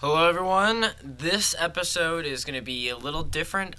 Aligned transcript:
Hello, 0.00 0.28
everyone. 0.28 0.88
This 1.02 1.54
episode 1.58 2.26
is 2.26 2.44
going 2.44 2.54
to 2.54 2.60
be 2.60 2.90
a 2.90 2.98
little 2.98 3.22
different. 3.22 3.76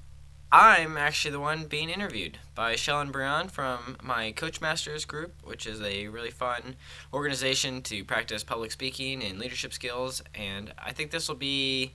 I'm 0.51 0.97
actually 0.97 1.29
the 1.29 1.40
one 1.40 1.67
being 1.67 1.92
interviewed 1.92 2.40
by 2.55 2.74
Shellen 2.74 3.12
Brion 3.12 3.50
from 3.50 3.97
my 4.01 4.31
Coach 4.31 4.59
Masters 4.59 5.05
group, 5.05 5.35
which 5.43 5.67
is 5.67 5.79
a 5.79 6.07
really 6.07 6.31
fun 6.31 6.75
organization 7.13 7.83
to 7.83 8.03
practice 8.03 8.43
public 8.43 8.71
speaking 8.71 9.21
and 9.21 9.38
leadership 9.38 9.73
skills. 9.73 10.23
And 10.33 10.73
I 10.79 10.91
think 10.91 11.11
this 11.11 11.27
will 11.27 11.35
be 11.35 11.93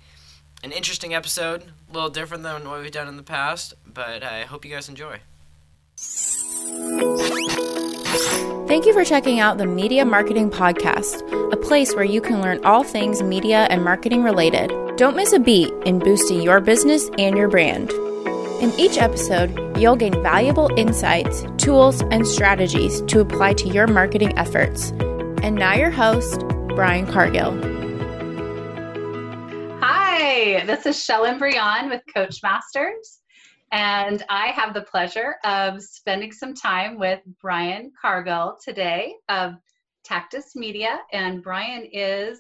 an 0.63 0.71
interesting 0.71 1.13
episode, 1.13 1.65
a 1.91 1.93
little 1.93 2.09
different 2.09 2.45
than 2.45 2.69
what 2.69 2.81
we've 2.81 2.93
done 2.93 3.09
in 3.09 3.17
the 3.17 3.25
past, 3.25 3.75
but 3.85 4.23
I 4.23 4.43
hope 4.43 4.65
you 4.65 4.71
guys 4.71 4.89
enjoy. 4.89 5.19
Thank 8.73 8.87
you 8.87 8.95
for 8.95 9.05
checking 9.05 9.39
out 9.39 9.59
the 9.59 9.67
Media 9.67 10.03
Marketing 10.03 10.49
Podcast, 10.49 11.31
a 11.53 11.59
place 11.59 11.95
where 11.95 12.07
you 12.07 12.23
can 12.23 12.41
learn 12.41 12.65
all 12.65 12.83
things 12.83 13.23
media 13.23 13.67
and 13.69 13.85
marketing 13.85 14.23
related. 14.23 14.73
Don't 14.97 15.15
miss 15.15 15.35
a 15.35 15.39
beat 15.39 15.71
in 15.85 15.99
boosting 15.99 16.41
your 16.41 16.59
business 16.59 17.11
and 17.19 17.37
your 17.37 17.49
brand. 17.49 17.91
In 18.63 18.73
each 18.81 18.97
episode, 18.97 19.77
you'll 19.77 19.97
gain 19.97 20.15
valuable 20.23 20.71
insights, 20.79 21.45
tools, 21.59 22.01
and 22.11 22.27
strategies 22.27 23.03
to 23.03 23.21
apply 23.21 23.53
to 23.53 23.69
your 23.69 23.87
marketing 23.87 24.39
efforts. 24.39 24.93
And 25.43 25.57
now, 25.57 25.75
your 25.75 25.91
host, 25.91 26.41
Brian 26.69 27.07
Cargill. 27.07 27.53
Hi, 29.83 30.65
this 30.65 30.87
is 30.87 30.97
Shellen 30.97 31.39
Brion 31.39 31.91
with 31.91 32.01
Coach 32.15 32.43
Masters. 32.43 33.22
And 33.73 34.23
I 34.29 34.49
have 34.49 34.75
the 34.75 34.83
pleasure 34.83 35.37
of 35.45 35.83
spending 35.83 36.31
some 36.31 36.53
time 36.53 36.99
with 36.99 37.21
Brian 37.41 37.91
Cargill 37.99 38.59
today 38.63 39.15
of 39.31 39.55
Tactus 40.05 40.55
Media. 40.55 41.01
And 41.11 41.43
Brian 41.43 41.89
is 41.91 42.39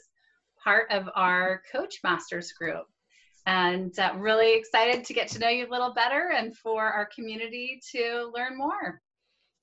part 0.62 0.90
of 0.90 1.08
our 1.14 1.62
Coach 1.72 2.00
Masters 2.04 2.52
group. 2.52 2.84
And 3.46 3.98
uh, 3.98 4.12
really 4.18 4.54
excited 4.54 5.04
to 5.04 5.14
get 5.14 5.28
to 5.28 5.38
know 5.38 5.48
you 5.48 5.66
a 5.66 5.72
little 5.72 5.94
better 5.94 6.32
and 6.36 6.54
for 6.54 6.84
our 6.84 7.08
community 7.14 7.80
to 7.92 8.30
learn 8.34 8.58
more. 8.58 9.00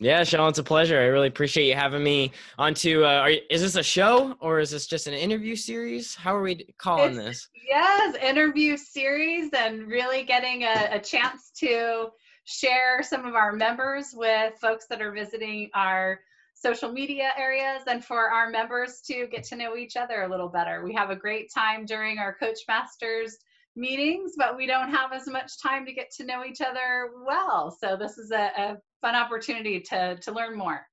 Yeah, 0.02 0.24
Sean, 0.24 0.48
it's 0.48 0.60
a 0.60 0.64
pleasure. 0.64 0.98
I 0.98 1.06
really 1.06 1.28
appreciate 1.28 1.68
you 1.68 1.76
having 1.76 2.02
me 2.04 2.32
onto. 2.58 3.04
Uh, 3.04 3.08
are, 3.08 3.30
is 3.50 3.62
this 3.62 3.76
a 3.76 3.84
show 3.84 4.34
or 4.40 4.60
is 4.60 4.72
this 4.72 4.88
just 4.88 5.08
an 5.08 5.14
interview 5.14 5.58
series? 5.58 6.16
How 6.16 6.34
are 6.36 6.42
we 6.42 6.74
calling 6.78 7.12
It's- 7.16 7.26
this? 7.26 7.50
Yes, 7.68 8.16
interview 8.16 8.78
series 8.78 9.52
and 9.54 9.88
really 9.88 10.24
getting 10.24 10.64
a, 10.64 10.90
a 10.94 11.00
chance 11.00 11.52
to 11.60 12.08
share 12.46 13.04
some 13.04 13.26
of 13.26 13.36
our 13.36 13.52
members 13.52 14.14
with 14.16 14.54
folks 14.60 14.88
that 14.90 15.02
are 15.02 15.12
visiting 15.12 15.70
our 15.76 16.22
social 16.54 16.92
media 16.92 17.32
areas 17.38 17.82
and 17.88 18.04
for 18.04 18.32
our 18.32 18.50
members 18.50 19.02
to 19.08 19.28
get 19.28 19.44
to 19.44 19.56
know 19.58 19.76
each 19.76 19.98
other 19.98 20.24
a 20.24 20.30
little 20.30 20.50
better. 20.50 20.82
We 20.84 20.94
have 20.94 21.10
a 21.10 21.16
great 21.16 21.52
time 21.54 21.86
during 21.86 22.20
our 22.20 22.34
Coach 22.34 22.60
Masters 22.68 23.38
meetings, 23.76 24.34
but 24.38 24.58
we 24.58 24.66
don't 24.66 24.90
have 24.92 25.12
as 25.14 25.28
much 25.28 25.62
time 25.62 25.86
to 25.86 25.94
get 25.94 26.10
to 26.18 26.26
know 26.26 26.44
each 26.46 26.62
other 26.62 27.12
well. 27.26 27.76
So 27.80 27.96
this 27.98 28.18
is 28.18 28.32
a, 28.32 28.52
a 28.58 28.78
fun 29.02 29.16
opportunity 29.16 29.80
to, 29.80 30.16
to 30.18 30.32
learn 30.32 30.58
more. 30.58 30.86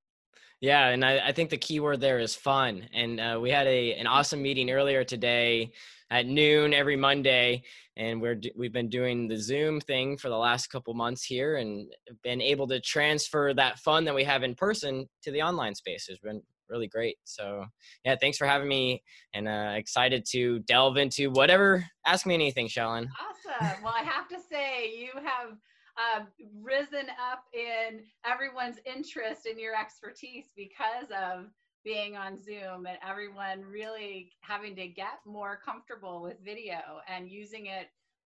Yeah, 0.60 0.88
and 0.88 1.04
I, 1.04 1.28
I 1.28 1.32
think 1.32 1.50
the 1.50 1.58
key 1.58 1.80
word 1.80 2.00
there 2.00 2.18
is 2.18 2.34
fun. 2.34 2.88
And 2.94 3.20
uh, 3.20 3.38
we 3.40 3.50
had 3.50 3.66
a 3.66 3.94
an 3.94 4.06
awesome 4.06 4.40
meeting 4.40 4.70
earlier 4.70 5.04
today 5.04 5.72
at 6.10 6.26
noon 6.26 6.72
every 6.72 6.96
Monday, 6.96 7.62
and 7.96 8.22
we're 8.22 8.40
we've 8.56 8.72
been 8.72 8.88
doing 8.88 9.28
the 9.28 9.36
Zoom 9.36 9.80
thing 9.80 10.16
for 10.16 10.30
the 10.30 10.36
last 10.36 10.68
couple 10.68 10.94
months 10.94 11.24
here, 11.24 11.56
and 11.56 11.92
been 12.22 12.40
able 12.40 12.66
to 12.68 12.80
transfer 12.80 13.52
that 13.52 13.78
fun 13.80 14.06
that 14.06 14.14
we 14.14 14.24
have 14.24 14.42
in 14.42 14.54
person 14.54 15.06
to 15.24 15.30
the 15.30 15.42
online 15.42 15.74
space. 15.74 16.06
It's 16.08 16.20
been 16.20 16.40
really 16.70 16.88
great. 16.88 17.16
So 17.24 17.66
yeah, 18.04 18.16
thanks 18.18 18.38
for 18.38 18.46
having 18.46 18.68
me, 18.68 19.02
and 19.34 19.46
uh, 19.46 19.74
excited 19.74 20.24
to 20.30 20.60
delve 20.60 20.96
into 20.96 21.30
whatever. 21.30 21.84
Ask 22.06 22.24
me 22.24 22.32
anything, 22.32 22.66
Shellen. 22.66 23.08
Awesome. 23.20 23.82
Well, 23.84 23.94
I 23.94 24.04
have 24.04 24.26
to 24.28 24.38
say, 24.50 24.90
you 24.90 25.10
have 25.16 25.58
um, 25.96 26.26
risen 26.62 27.06
up 27.32 27.44
in 27.54 28.00
everyone's 28.24 28.78
interest 28.84 29.46
in 29.46 29.58
your 29.58 29.74
expertise 29.74 30.44
because 30.56 31.08
of 31.10 31.46
being 31.84 32.16
on 32.16 32.42
Zoom 32.42 32.86
and 32.86 32.98
everyone 33.08 33.62
really 33.62 34.32
having 34.40 34.74
to 34.76 34.88
get 34.88 35.20
more 35.24 35.58
comfortable 35.64 36.20
with 36.20 36.44
video 36.44 36.78
and 37.08 37.30
using 37.30 37.66
it 37.66 37.88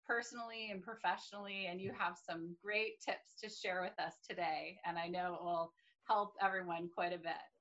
personally 0.07 0.71
and 0.71 0.83
professionally. 0.83 1.67
And 1.71 1.81
you 1.81 1.93
have 1.97 2.17
some 2.19 2.57
great 2.63 3.01
tips 3.01 3.35
to 3.43 3.49
share 3.49 3.81
with 3.83 3.99
us 4.05 4.15
today. 4.29 4.79
And 4.85 4.99
I 4.99 5.07
know 5.07 5.35
it 5.35 5.45
will 5.45 5.73
help 6.07 6.35
everyone 6.43 6.91
quite 6.95 7.13
a 7.13 7.19
bit. 7.19 7.54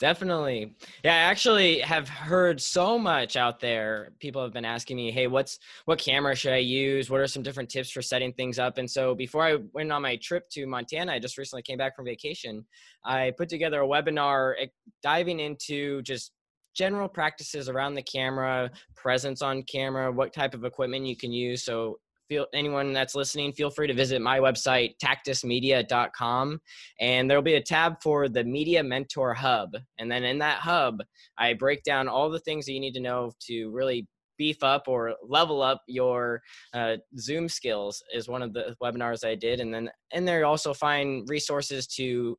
Definitely. 0.00 0.74
Yeah, 1.04 1.12
I 1.14 1.18
actually 1.30 1.78
have 1.78 2.08
heard 2.08 2.60
so 2.60 2.98
much 2.98 3.36
out 3.36 3.60
there. 3.60 4.10
People 4.18 4.42
have 4.42 4.52
been 4.52 4.64
asking 4.64 4.96
me, 4.96 5.12
"Hey, 5.12 5.28
what's 5.28 5.58
what 5.84 6.00
camera 6.00 6.34
should 6.34 6.52
I 6.52 6.56
use? 6.58 7.08
What 7.10 7.20
are 7.20 7.28
some 7.28 7.44
different 7.44 7.70
tips 7.70 7.90
for 7.90 8.02
setting 8.02 8.32
things 8.32 8.58
up?" 8.58 8.76
And 8.78 8.90
so 8.90 9.14
before 9.14 9.44
I 9.44 9.56
went 9.72 9.92
on 9.92 10.02
my 10.02 10.16
trip 10.16 10.48
to 10.50 10.66
Montana, 10.66 11.12
I 11.12 11.20
just 11.20 11.38
recently 11.38 11.62
came 11.62 11.78
back 11.78 11.94
from 11.94 12.06
vacation. 12.06 12.66
I 13.04 13.32
put 13.38 13.48
together 13.48 13.82
a 13.82 13.86
webinar 13.86 14.54
eh, 14.60 14.66
diving 15.00 15.38
into 15.38 16.02
just 16.02 16.32
general 16.74 17.08
practices 17.08 17.68
around 17.68 17.94
the 17.94 18.02
camera, 18.02 18.72
presence 18.96 19.42
on 19.42 19.62
camera, 19.62 20.10
what 20.10 20.32
type 20.32 20.54
of 20.54 20.64
equipment 20.64 21.06
you 21.06 21.16
can 21.16 21.30
use. 21.32 21.64
So 21.64 21.98
feel 22.34 22.46
anyone 22.52 22.92
that's 22.92 23.14
listening, 23.14 23.52
feel 23.52 23.70
free 23.70 23.86
to 23.86 23.94
visit 23.94 24.20
my 24.20 24.40
website 24.40 24.94
tactusmedia.com 25.02 26.60
and 26.98 27.30
there'll 27.30 27.42
be 27.44 27.54
a 27.54 27.62
tab 27.62 27.94
for 28.02 28.28
the 28.28 28.42
media 28.42 28.82
mentor 28.82 29.32
hub. 29.34 29.70
And 29.98 30.10
then 30.10 30.24
in 30.24 30.38
that 30.38 30.58
hub 30.58 31.00
i 31.38 31.54
break 31.54 31.84
down 31.84 32.08
all 32.08 32.28
the 32.28 32.40
things 32.40 32.66
that 32.66 32.72
you 32.72 32.80
need 32.80 32.94
to 32.94 33.00
know 33.00 33.30
to 33.46 33.70
really 33.70 34.08
beef 34.36 34.64
up 34.64 34.88
or 34.88 35.14
level 35.22 35.62
up 35.62 35.80
your 35.86 36.42
uh, 36.72 36.96
zoom 37.18 37.48
skills 37.48 38.02
is 38.12 38.28
one 38.28 38.42
of 38.42 38.52
the 38.52 38.74
webinars 38.82 39.24
i 39.24 39.36
did. 39.36 39.60
And 39.60 39.72
then 39.72 39.88
in 40.10 40.24
there 40.24 40.40
you 40.40 40.46
also 40.46 40.74
find 40.74 41.24
resources 41.28 41.86
to 41.98 42.36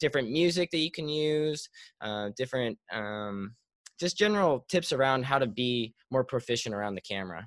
different 0.00 0.28
music 0.28 0.70
that 0.72 0.78
you 0.78 0.90
can 0.90 1.08
use 1.08 1.68
uh, 2.00 2.30
different 2.36 2.76
um, 2.92 3.54
just 4.00 4.18
general 4.18 4.66
tips 4.68 4.92
around 4.92 5.24
how 5.24 5.38
to 5.38 5.46
be 5.46 5.94
more 6.10 6.24
proficient 6.24 6.74
around 6.74 6.96
the 6.96 7.00
camera 7.00 7.46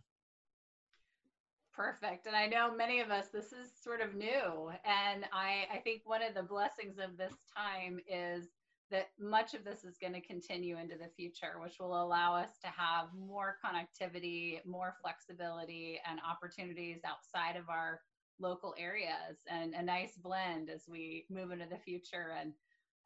Perfect. 1.80 2.28
And 2.28 2.36
I 2.36 2.46
know 2.46 2.76
many 2.76 3.00
of 3.00 3.10
us, 3.10 3.28
this 3.32 3.54
is 3.54 3.72
sort 3.82 4.02
of 4.02 4.14
new. 4.14 4.70
And 4.84 5.24
I, 5.32 5.66
I 5.74 5.78
think 5.82 6.02
one 6.04 6.22
of 6.22 6.34
the 6.36 6.44
blessings 6.44 6.98
of 7.00 7.16
this 7.16 7.32
time 7.56 8.02
is 8.06 8.48
that 8.92 9.12
much 9.18 9.54
of 9.54 9.64
this 9.64 9.86
is 9.86 9.98
going 9.98 10.12
to 10.12 10.20
continue 10.20 10.78
into 10.78 10.98
the 10.98 11.08
future, 11.16 11.54
which 11.64 11.80
will 11.80 12.04
allow 12.04 12.36
us 12.36 12.50
to 12.66 12.68
have 12.68 13.06
more 13.18 13.56
connectivity, 13.64 14.60
more 14.66 14.98
flexibility, 15.02 16.02
and 16.06 16.20
opportunities 16.30 17.00
outside 17.06 17.58
of 17.58 17.70
our 17.70 18.02
local 18.42 18.76
areas, 18.78 19.38
and 19.50 19.74
a 19.74 19.82
nice 19.82 20.18
blend 20.18 20.70
as 20.70 20.84
we 20.86 21.26
move 21.30 21.52
into 21.52 21.68
the 21.72 21.78
future. 21.78 22.36
And 22.38 22.52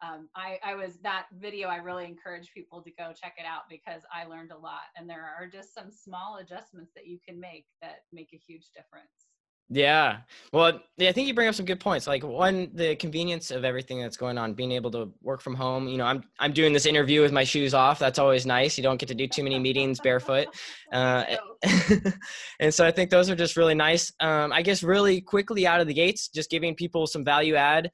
um, 0.04 0.30
I, 0.36 0.58
I 0.64 0.76
was 0.76 0.98
that 1.04 1.28
video. 1.40 1.70
I 1.70 1.78
really 1.78 2.06
encourage 2.06 2.52
people 2.54 2.82
to 2.82 2.92
go 2.92 3.14
check 3.14 3.36
it 3.38 3.46
out 3.46 3.64
because 3.70 4.02
I 4.14 4.26
learned 4.26 4.52
a 4.52 4.58
lot, 4.58 4.92
and 4.98 5.10
there 5.10 5.24
are 5.24 5.48
just 5.48 5.74
some 5.74 5.92
small 5.92 6.38
adjustments 6.38 6.92
that 6.96 7.08
you 7.08 7.20
can 7.28 7.40
make 7.40 7.66
that 7.82 8.04
make 8.12 8.30
a 8.34 8.38
huge 8.38 8.72
difference. 8.76 9.28
Yeah. 9.70 10.18
Well, 10.52 10.82
yeah, 10.98 11.10
I 11.10 11.14
think 11.14 11.28
you 11.28 11.34
bring 11.34 11.48
up 11.48 11.56
some 11.56 11.66
good 11.66 11.80
points. 11.80 12.06
Like 12.06 12.24
one, 12.24 12.70
the 12.74 12.96
convenience 12.98 13.50
of 13.50 13.64
everything 13.64 14.00
that's 14.00 14.18
going 14.18 14.38
on, 14.38 14.54
being 14.54 14.72
able 14.72 14.92
to 14.92 15.12
work 15.22 15.42
from 15.42 15.56
home. 15.56 15.88
You 15.88 15.98
know, 15.98 16.06
I'm 16.06 16.24
I'm 16.40 16.52
doing 16.52 16.74
this 16.74 16.86
interview 16.86 17.22
with 17.22 17.32
my 17.32 17.44
shoes 17.44 17.74
off. 17.74 17.98
That's 17.98 18.20
always 18.20 18.46
nice. 18.46 18.78
You 18.78 18.84
don't 18.84 18.98
get 19.00 19.08
to 19.10 19.16
do 19.16 19.28
too 19.28 19.44
many 19.44 19.60
meetings 19.60 20.00
barefoot. 20.00 20.48
Uh, 20.92 21.38
and 22.60 22.72
so 22.72 22.86
I 22.86 22.92
think 22.92 23.10
those 23.10 23.28
are 23.28 23.36
just 23.36 23.58
really 23.58 23.74
nice. 23.74 24.14
Um, 24.20 24.54
I 24.54 24.62
guess 24.62 24.84
really 24.84 25.22
quickly 25.22 25.66
out 25.66 25.82
of 25.82 25.88
the 25.88 25.94
gates, 25.94 26.28
just 26.28 26.52
giving 26.52 26.76
people 26.76 27.08
some 27.08 27.26
value 27.26 27.56
add. 27.56 27.90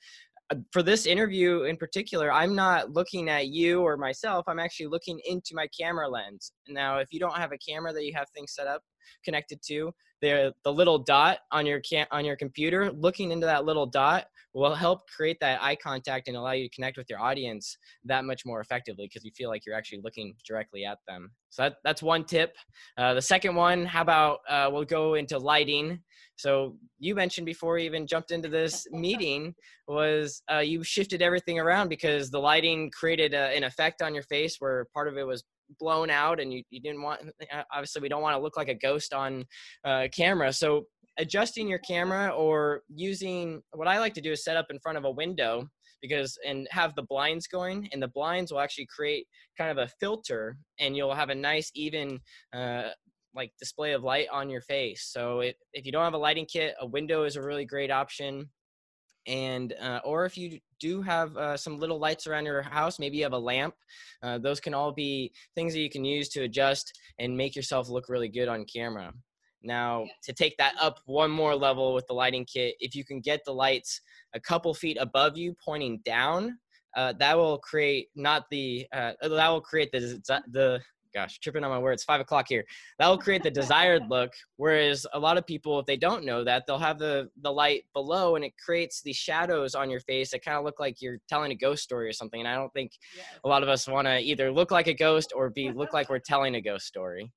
Uh, 0.51 0.55
For 0.71 0.83
this 0.83 1.05
interview 1.05 1.63
in 1.63 1.77
particular, 1.77 2.31
I'm 2.31 2.55
not 2.55 2.91
looking 2.91 3.29
at 3.29 3.47
you 3.47 3.81
or 3.81 3.97
myself. 3.97 4.45
I'm 4.47 4.59
actually 4.59 4.87
looking 4.87 5.19
into 5.25 5.51
my 5.53 5.67
camera 5.79 6.07
lens. 6.09 6.51
Now, 6.69 6.99
if 6.99 7.07
you 7.11 7.19
don't 7.19 7.35
have 7.35 7.51
a 7.51 7.57
camera 7.57 7.93
that 7.93 8.05
you 8.05 8.13
have 8.15 8.27
things 8.29 8.53
set 8.53 8.67
up 8.67 8.81
connected 9.23 9.59
to, 9.67 9.91
the 10.21 10.53
the 10.63 10.73
little 10.73 10.99
dot 10.99 11.39
on 11.51 11.65
your 11.65 11.79
can 11.79 12.05
on 12.11 12.25
your 12.25 12.35
computer, 12.35 12.91
looking 12.91 13.31
into 13.31 13.45
that 13.45 13.65
little 13.65 13.85
dot 13.85 14.25
will 14.53 14.73
help 14.73 15.07
create 15.15 15.37
that 15.39 15.61
eye 15.61 15.75
contact 15.75 16.27
and 16.27 16.35
allow 16.35 16.51
you 16.51 16.67
to 16.67 16.75
connect 16.75 16.97
with 16.97 17.07
your 17.09 17.19
audience 17.19 17.77
that 18.03 18.25
much 18.25 18.45
more 18.45 18.61
effectively 18.61 19.05
because 19.05 19.23
you 19.23 19.31
feel 19.35 19.49
like 19.49 19.65
you're 19.65 19.75
actually 19.75 20.01
looking 20.03 20.33
directly 20.47 20.85
at 20.85 20.97
them. 21.07 21.31
So 21.49 21.63
that, 21.63 21.75
that's 21.83 22.01
one 22.01 22.25
tip. 22.25 22.55
Uh, 22.97 23.13
the 23.13 23.21
second 23.21 23.55
one, 23.55 23.85
how 23.85 24.01
about 24.01 24.39
uh, 24.49 24.69
we'll 24.71 24.85
go 24.85 25.13
into 25.13 25.37
lighting. 25.37 25.99
So 26.35 26.77
you 26.97 27.15
mentioned 27.15 27.45
before 27.45 27.75
we 27.75 27.83
even 27.83 28.07
jumped 28.07 28.31
into 28.31 28.49
this 28.49 28.87
meeting 28.91 29.53
was 29.87 30.41
uh, 30.51 30.59
you 30.59 30.83
shifted 30.83 31.21
everything 31.21 31.59
around 31.59 31.89
because 31.89 32.31
the 32.31 32.39
lighting 32.39 32.91
created 32.91 33.33
a, 33.33 33.55
an 33.55 33.63
effect 33.63 34.01
on 34.01 34.13
your 34.13 34.23
face 34.23 34.55
where 34.59 34.85
part 34.93 35.07
of 35.07 35.17
it 35.17 35.27
was 35.27 35.43
blown 35.79 36.09
out 36.09 36.39
and 36.39 36.51
you, 36.53 36.63
you 36.69 36.79
didn't 36.79 37.01
want 37.01 37.21
uh, 37.53 37.63
obviously 37.71 38.01
we 38.01 38.09
don't 38.09 38.21
want 38.21 38.35
to 38.35 38.41
look 38.41 38.57
like 38.57 38.69
a 38.69 38.75
ghost 38.75 39.13
on 39.13 39.45
uh, 39.85 40.07
camera 40.15 40.51
so 40.51 40.85
adjusting 41.17 41.67
your 41.67 41.79
camera 41.79 42.29
or 42.29 42.81
using 42.87 43.61
what 43.73 43.87
i 43.87 43.99
like 43.99 44.13
to 44.13 44.21
do 44.21 44.31
is 44.31 44.43
set 44.43 44.57
up 44.57 44.67
in 44.69 44.79
front 44.79 44.97
of 44.97 45.05
a 45.05 45.11
window 45.11 45.67
because 46.01 46.37
and 46.45 46.67
have 46.71 46.95
the 46.95 47.03
blinds 47.03 47.47
going 47.47 47.89
and 47.91 48.01
the 48.01 48.07
blinds 48.07 48.51
will 48.51 48.59
actually 48.59 48.87
create 48.93 49.27
kind 49.57 49.69
of 49.69 49.77
a 49.77 49.91
filter 49.99 50.57
and 50.79 50.95
you'll 50.95 51.13
have 51.13 51.29
a 51.29 51.35
nice 51.35 51.71
even 51.75 52.19
uh, 52.53 52.89
like 53.35 53.51
display 53.59 53.93
of 53.93 54.03
light 54.03 54.27
on 54.31 54.49
your 54.49 54.61
face. 54.61 55.09
So 55.11 55.41
if, 55.41 55.55
if 55.73 55.85
you 55.85 55.91
don't 55.91 56.03
have 56.03 56.13
a 56.13 56.17
lighting 56.17 56.45
kit, 56.45 56.75
a 56.79 56.85
window 56.85 57.23
is 57.23 57.35
a 57.35 57.41
really 57.41 57.65
great 57.65 57.91
option. 57.91 58.49
And 59.29 59.73
uh, 59.79 60.01
or 60.03 60.25
if 60.25 60.37
you 60.37 60.59
do 60.79 61.01
have 61.03 61.37
uh, 61.37 61.55
some 61.55 61.77
little 61.77 61.99
lights 61.99 62.25
around 62.25 62.45
your 62.45 62.63
house, 62.63 62.97
maybe 62.97 63.17
you 63.17 63.23
have 63.23 63.33
a 63.33 63.37
lamp. 63.37 63.75
Uh, 64.23 64.39
those 64.39 64.59
can 64.59 64.73
all 64.73 64.91
be 64.91 65.31
things 65.53 65.73
that 65.73 65.79
you 65.79 65.89
can 65.89 66.03
use 66.03 66.29
to 66.29 66.41
adjust 66.41 66.99
and 67.19 67.37
make 67.37 67.55
yourself 67.55 67.89
look 67.89 68.09
really 68.09 68.27
good 68.27 68.47
on 68.47 68.65
camera. 68.65 69.13
Now, 69.61 70.05
to 70.23 70.33
take 70.33 70.57
that 70.57 70.73
up 70.81 70.99
one 71.05 71.29
more 71.29 71.55
level 71.55 71.93
with 71.93 72.07
the 72.07 72.13
lighting 72.13 72.45
kit, 72.45 72.75
if 72.79 72.95
you 72.95 73.05
can 73.05 73.19
get 73.19 73.41
the 73.45 73.53
lights 73.53 74.01
a 74.33 74.39
couple 74.39 74.73
feet 74.73 74.97
above 74.99 75.37
you 75.37 75.55
pointing 75.63 75.99
down, 76.05 76.57
uh, 76.95 77.13
that 77.19 77.37
will 77.37 77.59
create 77.59 78.07
not 78.15 78.45
the 78.49 78.87
uh, 78.93 79.11
that 79.21 79.49
will 79.49 79.61
create 79.61 79.91
the 79.91 80.19
the 80.51 80.81
gosh 81.13 81.39
tripping 81.39 81.63
on 81.63 81.69
my 81.69 81.79
words 81.79 82.03
five 82.03 82.21
o'clock 82.21 82.45
here. 82.49 82.63
That 82.99 83.07
will 83.07 83.17
create 83.17 83.43
the 83.43 83.51
desired 83.51 84.03
look 84.09 84.31
whereas 84.57 85.05
a 85.13 85.19
lot 85.19 85.37
of 85.37 85.45
people 85.45 85.79
if 85.79 85.85
they 85.85 85.97
don't 85.97 86.25
know 86.25 86.43
that 86.43 86.63
they'll 86.67 86.77
have 86.77 86.99
the 86.99 87.29
the 87.41 87.51
light 87.51 87.83
below 87.93 88.35
and 88.35 88.45
it 88.45 88.53
creates 88.63 89.01
these 89.01 89.17
shadows 89.17 89.75
on 89.75 89.89
your 89.89 90.01
face 90.01 90.31
that 90.31 90.43
kind 90.43 90.57
of 90.57 90.63
look 90.63 90.79
like 90.79 91.01
you're 91.01 91.19
telling 91.27 91.51
a 91.51 91.55
ghost 91.55 91.83
story 91.83 92.07
or 92.07 92.13
something 92.13 92.41
and 92.41 92.47
i 92.47 92.55
don't 92.55 92.73
think 92.73 92.91
yes. 93.15 93.25
a 93.43 93.47
lot 93.47 93.63
of 93.63 93.69
us 93.69 93.87
want 93.87 94.07
to 94.07 94.19
either 94.19 94.51
look 94.51 94.71
like 94.71 94.87
a 94.87 94.93
ghost 94.93 95.33
or 95.35 95.49
be 95.49 95.71
look 95.71 95.93
like 95.93 96.09
we're 96.09 96.19
telling 96.29 96.55
a 96.55 96.61
ghost 96.61 96.85
story. 96.85 97.31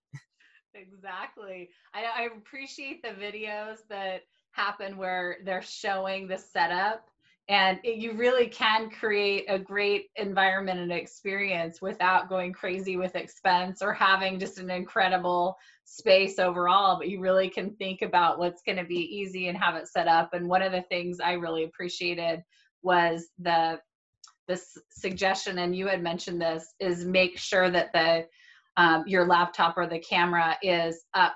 Exactly. 0.75 1.71
I, 1.95 2.23
I 2.23 2.29
appreciate 2.37 3.03
the 3.03 3.11
videos 3.11 3.79
that 3.89 4.23
happen 4.53 4.97
where 4.97 5.39
they're 5.45 5.63
showing 5.63 6.29
the 6.29 6.39
setup 6.39 7.09
and 7.53 7.79
it, 7.85 7.99
you 7.99 8.15
really 8.15 8.47
can 8.47 8.89
create 8.89 9.45
a 9.47 9.59
great 9.59 10.07
environment 10.17 10.81
and 10.81 10.91
experience 10.91 11.83
without 11.83 12.31
going 12.31 12.51
crazy 12.51 12.97
with 12.97 13.15
expense 13.15 13.83
or 13.83 13.93
having 13.93 14.39
just 14.39 14.59
an 14.59 14.71
incredible 14.71 15.59
space 15.85 16.39
overall. 16.39 16.97
But 16.97 17.11
you 17.11 17.21
really 17.21 17.51
can 17.51 17.75
think 17.75 18.01
about 18.01 18.39
what's 18.39 18.63
going 18.63 18.79
to 18.79 18.85
be 18.85 19.01
easy 19.01 19.49
and 19.49 19.59
have 19.59 19.75
it 19.75 19.87
set 19.87 20.09
up. 20.09 20.33
And 20.33 20.49
one 20.49 20.63
of 20.63 20.73
the 20.73 20.81
things 20.81 21.21
i 21.21 21.33
really 21.33 21.65
appreciated 21.65 22.43
was 22.81 23.29
the 23.39 23.79
this 24.49 24.79
suggestion 24.91 25.59
and 25.59 25.77
you 25.77 25.87
had 25.87 26.03
mentioned 26.03 26.41
this 26.41 26.75
is 26.81 27.05
make 27.05 27.39
sure 27.39 27.71
that 27.71 27.93
the 27.93 28.27
um, 28.79 29.05
your 29.07 29.27
laptop 29.27 29.77
or 29.77 29.87
the 29.87 29.99
camera 29.99 30.57
is 30.63 31.05
up 31.13 31.35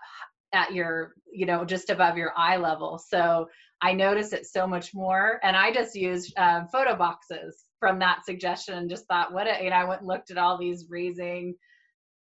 at 0.55 0.73
your 0.73 1.13
you 1.31 1.45
know 1.45 1.65
just 1.65 1.91
above 1.91 2.17
your 2.17 2.33
eye 2.39 2.57
level. 2.57 2.99
So 2.99 3.49
I 3.82 3.93
notice 3.93 4.32
it 4.32 4.46
so 4.46 4.67
much 4.67 4.94
more. 4.94 5.38
And 5.43 5.56
I 5.56 5.73
just 5.73 5.94
used 5.94 6.37
um, 6.38 6.67
photo 6.69 6.96
boxes 6.96 7.64
from 7.78 7.99
that 7.99 8.25
suggestion 8.25 8.75
and 8.75 8.90
just 8.90 9.06
thought, 9.06 9.32
what, 9.32 9.46
a, 9.46 9.62
you 9.62 9.70
know, 9.70 9.76
I 9.76 9.84
went 9.84 10.00
and 10.00 10.08
looked 10.08 10.31
at 10.31 10.38
all 10.38 10.58
these 10.58 10.87
raising 10.88 11.55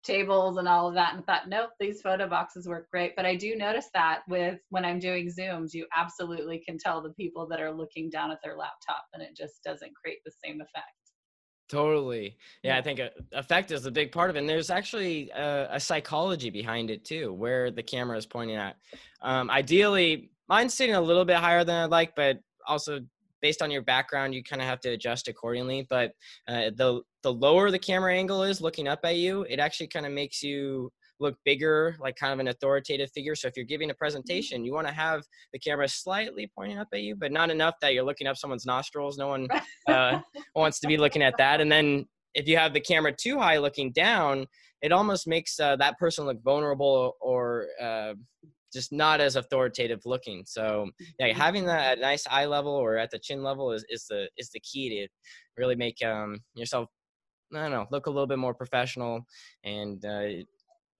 tables 0.03 0.57
and 0.57 0.67
all 0.67 0.88
of 0.88 0.94
that 0.95 1.15
and 1.15 1.25
thought, 1.25 1.49
nope, 1.49 1.71
these 1.79 2.01
photo 2.01 2.27
boxes 2.27 2.67
work 2.67 2.89
great. 2.89 3.15
But 3.15 3.25
I 3.25 3.35
do 3.35 3.55
notice 3.55 3.88
that 3.94 4.21
with 4.27 4.59
when 4.69 4.85
I'm 4.85 4.99
doing 4.99 5.29
Zooms, 5.29 5.73
you 5.73 5.85
absolutely 5.95 6.61
can 6.67 6.77
tell 6.77 7.01
the 7.01 7.13
people 7.13 7.47
that 7.47 7.61
are 7.61 7.71
looking 7.71 8.09
down 8.09 8.31
at 8.31 8.39
their 8.43 8.55
laptop 8.57 9.03
and 9.13 9.21
it 9.23 9.35
just 9.35 9.63
doesn't 9.63 9.95
create 9.95 10.19
the 10.25 10.31
same 10.43 10.61
effect. 10.61 10.85
Totally. 11.69 12.38
Yeah, 12.63 12.77
I 12.77 12.81
think 12.81 13.01
effect 13.33 13.71
is 13.71 13.85
a 13.85 13.91
big 13.91 14.13
part 14.13 14.29
of 14.29 14.38
it. 14.38 14.39
And 14.39 14.50
there's 14.50 14.69
actually 14.69 15.29
a, 15.31 15.67
a 15.71 15.79
psychology 15.79 16.50
behind 16.50 16.89
it 16.89 17.03
too, 17.03 17.33
where 17.33 17.71
the 17.71 17.83
camera 17.83 18.17
is 18.17 18.25
pointing 18.25 18.55
at. 18.55 18.77
Um, 19.21 19.50
ideally, 19.50 20.31
mine's 20.49 20.73
sitting 20.73 20.95
a 20.95 21.01
little 21.01 21.25
bit 21.25 21.38
higher 21.38 21.63
than 21.63 21.75
I'd 21.75 21.91
like, 21.91 22.15
but 22.15 22.39
also 22.67 22.99
based 23.41 23.61
on 23.61 23.71
your 23.71 23.81
background, 23.81 24.33
you 24.33 24.44
kind 24.44 24.61
of 24.61 24.67
have 24.67 24.79
to 24.81 24.89
adjust 24.89 25.27
accordingly. 25.27 25.85
But 25.89 26.13
uh, 26.47 26.71
the 26.75 27.01
the 27.23 27.33
lower 27.33 27.71
the 27.71 27.79
camera 27.79 28.13
angle 28.13 28.44
is 28.44 28.61
looking 28.61 28.88
up 28.88 28.99
at 29.03 29.17
you, 29.17 29.44
it 29.49 29.59
actually 29.59 29.88
kind 29.88 30.05
of 30.05 30.11
makes 30.11 30.41
you 30.41 30.91
look 31.19 31.35
bigger, 31.45 31.95
like 31.99 32.15
kind 32.15 32.33
of 32.33 32.39
an 32.39 32.47
authoritative 32.47 33.11
figure. 33.11 33.35
So 33.35 33.47
if 33.47 33.55
you're 33.55 33.65
giving 33.65 33.89
a 33.89 33.94
mm-hmm. 33.94 33.97
presentation, 33.97 34.63
you 34.63 34.73
want 34.73 34.88
to 34.88 34.94
have 34.94 35.23
the 35.51 35.59
camera 35.59 35.88
slightly 35.88 36.51
pointing 36.55 36.77
up 36.77 36.88
at 36.93 37.01
you, 37.01 37.15
but 37.15 37.31
not 37.31 37.50
enough 37.50 37.75
that 37.81 37.93
you're 37.93 38.03
looking 38.03 38.27
up 38.27 38.38
someone's 38.38 38.65
nostrils. 38.65 39.17
No 39.17 39.27
one 39.27 39.47
uh, 39.88 40.19
wants 40.55 40.79
to 40.81 40.88
be 40.88 40.97
looking 40.97 41.23
at 41.23 41.38
that. 41.38 41.61
And 41.61 41.71
then 41.71 42.05
if 42.33 42.47
you 42.47 42.57
have 42.57 42.73
the 42.73 42.79
camera 42.79 43.11
too 43.11 43.39
high 43.39 43.57
looking 43.57 43.91
down, 43.91 44.45
it 44.81 44.91
almost 44.91 45.27
makes 45.27 45.59
uh, 45.59 45.75
that 45.77 45.97
person 45.97 46.25
look 46.25 46.41
vulnerable 46.43 47.15
or 47.19 47.65
uh, 47.81 48.13
just 48.73 48.91
not 48.91 49.21
as 49.21 49.35
authoritative 49.35 50.01
looking. 50.05 50.43
So 50.45 50.89
yeah, 51.19 51.29
mm-hmm. 51.29 51.39
having 51.39 51.65
that 51.65 51.93
at 51.93 51.99
nice 51.99 52.25
eye 52.29 52.45
level 52.45 52.73
or 52.73 52.97
at 52.97 53.11
the 53.11 53.19
chin 53.19 53.43
level 53.43 53.71
is, 53.71 53.85
is 53.89 54.05
the 54.07 54.29
is 54.37 54.49
the 54.51 54.59
key 54.59 54.89
to 54.89 55.07
really 55.57 55.75
make 55.75 56.03
um, 56.03 56.39
yourself 56.55 56.87
I 57.53 57.61
don't 57.61 57.71
know 57.71 57.87
look 57.91 58.07
a 58.07 58.09
little 58.09 58.27
bit 58.27 58.39
more 58.39 58.53
professional 58.53 59.25
and 59.63 60.03
uh, 60.05 60.43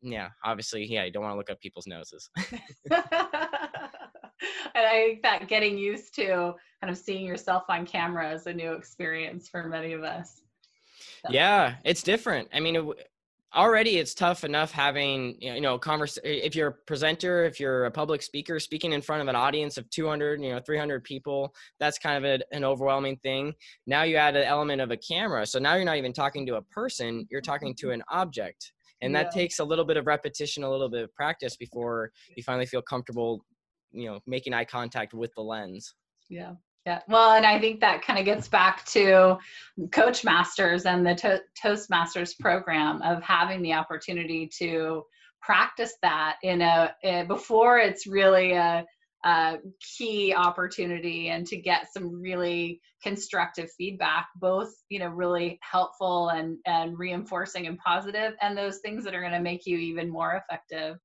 yeah, 0.02 0.30
obviously 0.44 0.86
yeah, 0.86 1.04
you 1.04 1.12
don't 1.12 1.24
want 1.24 1.34
to 1.34 1.38
look 1.38 1.50
up 1.50 1.60
people's 1.60 1.88
noses. 1.88 2.30
and 2.92 3.02
I 4.76 5.08
think 5.08 5.24
that 5.24 5.48
getting 5.48 5.78
used 5.78 6.16
to 6.16 6.54
kind 6.82 6.92
of 6.92 6.98
seeing 6.98 7.26
yourself 7.26 7.64
on 7.70 7.86
camera 7.86 8.32
is 8.34 8.48
a 8.48 8.54
new 8.54 8.74
experience 8.74 9.50
for 9.50 9.68
many 9.68 9.94
of 9.94 10.04
us. 10.04 10.42
So. 11.26 11.34
Yeah, 11.34 11.76
it's 11.84 12.04
different. 12.04 12.48
I 12.54 12.60
mean, 12.60 12.76
it, 12.76 12.86
already 13.56 13.98
it's 13.98 14.14
tough 14.14 14.44
enough 14.44 14.72
having 14.72 15.36
you 15.40 15.62
know 15.62 15.78
converse 15.78 16.18
if 16.24 16.56
you're 16.56 16.68
a 16.68 16.74
presenter 16.86 17.46
if 17.46 17.60
you're 17.60 17.86
a 17.86 17.92
public 17.92 18.22
speaker 18.22 18.60
speaking 18.60 18.92
in 18.92 19.02
front 19.02 19.22
of 19.22 19.28
an 19.28 19.36
audience 19.36 19.78
of 19.78 19.90
200 19.90 20.42
you 20.42 20.52
know 20.52 20.60
300 20.60 21.04
people 21.04 21.54
that's 21.80 21.98
kind 21.98 22.24
of 22.24 22.30
a, 22.30 22.56
an 22.56 22.64
overwhelming 22.64 23.18
thing. 23.18 23.54
Now 23.86 24.04
you 24.04 24.18
add 24.18 24.36
an 24.36 24.44
element 24.44 24.82
of 24.82 24.92
a 24.92 24.98
camera 24.98 25.46
so 25.46 25.60
now 25.60 25.76
you're 25.76 25.86
not 25.86 25.98
even 25.98 26.14
talking 26.14 26.46
to 26.48 26.56
a 26.56 26.62
person 26.64 27.26
you're 27.30 27.42
talking 27.42 27.74
to 27.76 27.88
mm-hmm. 27.88 27.94
an 27.96 28.04
object. 28.12 28.74
And 29.02 29.16
that 29.16 29.30
takes 29.32 29.60
a 29.60 29.64
little 29.64 29.86
bit 29.86 29.98
of 29.98 30.08
repetition 30.08 30.64
a 30.64 30.72
little 30.72 30.90
bit 30.90 31.04
of 31.04 31.14
practice 31.14 31.56
before 31.56 32.12
you 32.36 32.42
finally 32.42 32.66
feel 32.66 32.82
comfortable 32.82 33.46
you 33.92 34.10
know 34.10 34.20
making 34.28 34.54
eye 34.54 34.66
contact 34.66 35.14
with 35.14 35.32
the 35.36 35.42
lens. 35.42 35.96
Yeah 36.30 36.54
yeah. 36.88 37.02
Well, 37.10 37.34
and 37.34 37.46
I 37.46 37.60
think 37.60 37.82
that 37.82 38.02
kind 38.02 38.18
of 38.18 38.24
gets 38.24 38.48
back 38.48 38.86
to 38.86 39.38
Coach 39.92 40.24
Masters 40.24 40.86
and 40.86 41.06
the 41.06 41.16
to- 41.16 41.44
Toastmasters 41.62 42.40
program 42.40 43.02
of 43.02 43.22
having 43.22 43.62
the 43.62 43.74
opportunity 43.74 44.50
to 44.60 45.04
practice 45.42 45.96
that 46.02 46.38
in 46.44 46.62
a, 46.62 46.96
a 47.04 47.26
before 47.26 47.78
it's 47.78 48.08
really 48.08 48.54
a, 48.54 48.86
a 49.26 49.58
key 49.98 50.34
opportunity 50.34 51.28
and 51.28 51.46
to 51.48 51.58
get 51.58 51.92
some 51.92 52.22
really 52.22 52.80
constructive 53.04 53.70
feedback 53.78 54.28
both 54.38 54.74
you 54.90 54.98
know 54.98 55.10
really 55.10 55.60
helpful 55.62 56.30
and 56.30 56.58
and 56.66 56.98
reinforcing 56.98 57.68
and 57.68 57.78
positive 57.80 58.34
and 58.42 58.58
those 58.58 58.80
things 58.80 59.04
that 59.04 59.14
are 59.14 59.22
going 59.22 59.32
to 59.32 59.40
make 59.40 59.66
you 59.66 59.78
even 59.78 60.10
more 60.10 60.42
effective 60.42 60.98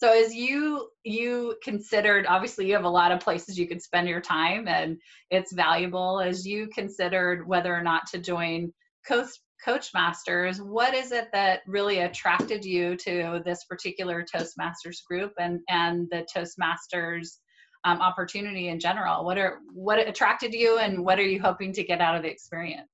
so 0.00 0.10
as 0.10 0.34
you 0.34 0.88
you 1.04 1.56
considered 1.62 2.24
obviously 2.26 2.66
you 2.66 2.72
have 2.72 2.84
a 2.84 2.88
lot 2.88 3.12
of 3.12 3.20
places 3.20 3.58
you 3.58 3.68
could 3.68 3.82
spend 3.82 4.08
your 4.08 4.20
time 4.20 4.66
and 4.66 4.98
it's 5.30 5.52
valuable. 5.52 6.20
As 6.20 6.46
you 6.46 6.68
considered 6.68 7.46
whether 7.46 7.74
or 7.74 7.82
not 7.82 8.06
to 8.08 8.18
join 8.18 8.72
coach 9.06 9.28
coach 9.62 9.90
masters 9.92 10.62
what 10.62 10.94
is 10.94 11.12
it 11.12 11.28
that 11.34 11.60
really 11.66 11.98
attracted 11.98 12.64
you 12.64 12.96
to 12.96 13.42
this 13.44 13.64
particular 13.64 14.24
toastmasters 14.24 15.04
group 15.06 15.32
and 15.38 15.60
and 15.68 16.08
the 16.10 16.26
toastmasters 16.34 17.36
um, 17.84 18.00
opportunity 18.00 18.68
in 18.68 18.80
general? 18.80 19.24
What 19.24 19.36
are 19.36 19.58
what 19.74 19.98
attracted 19.98 20.54
you 20.54 20.78
and 20.78 21.04
what 21.04 21.18
are 21.18 21.28
you 21.28 21.42
hoping 21.42 21.74
to 21.74 21.84
get 21.84 22.00
out 22.00 22.16
of 22.16 22.22
the 22.22 22.30
experience? 22.30 22.88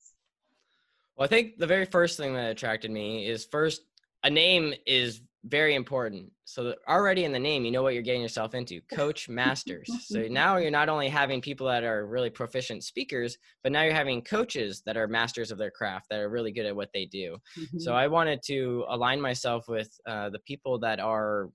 Well 1.17 1.25
i 1.25 1.29
think 1.29 1.59
the 1.59 1.69
very 1.69 1.85
first 1.85 2.17
thing 2.17 2.35
that 2.35 2.51
attracted 2.51 2.91
me 2.91 3.29
is 3.29 3.45
first 3.45 3.83
a 4.25 4.31
name 4.31 4.75
is 4.87 5.21
very 5.49 5.75
important. 5.75 6.31
So 6.45 6.75
already 6.89 7.25
in 7.25 7.33
the 7.33 7.39
name, 7.39 7.65
you 7.65 7.71
know 7.71 7.83
what 7.83 7.95
you're 7.95 8.03
getting 8.03 8.23
yourself 8.23 8.55
into. 8.55 8.81
Coach 8.93 9.29
masters. 9.29 9.89
so 10.07 10.23
now 10.31 10.57
you're 10.57 10.71
not 10.71 10.89
only 10.89 11.09
having 11.09 11.41
people 11.41 11.67
that 11.69 11.85
are 11.85 12.07
really 12.07 12.31
proficient 12.31 12.85
speakers, 12.85 13.37
but 13.63 13.73
now 13.73 13.83
you're 13.83 13.95
having 13.95 14.23
coaches 14.23 14.83
that 14.87 14.97
are 14.97 15.07
masters 15.09 15.51
of 15.51 15.59
their 15.59 15.71
craft 15.71 16.07
that 16.11 16.21
are 16.21 16.29
really 16.29 16.53
good 16.53 16.67
at 16.67 16.77
what 16.77 16.91
they 16.93 17.07
do. 17.07 17.37
Mm-hmm. 17.59 17.79
So 17.79 17.95
I 17.95 18.09
wanted 18.09 18.43
to 18.47 18.85
align 18.89 19.21
myself 19.21 19.69
with 19.69 19.91
uh, 20.07 20.31
the 20.31 20.41
people 20.41 20.79
that 20.81 21.01
are 21.01 21.51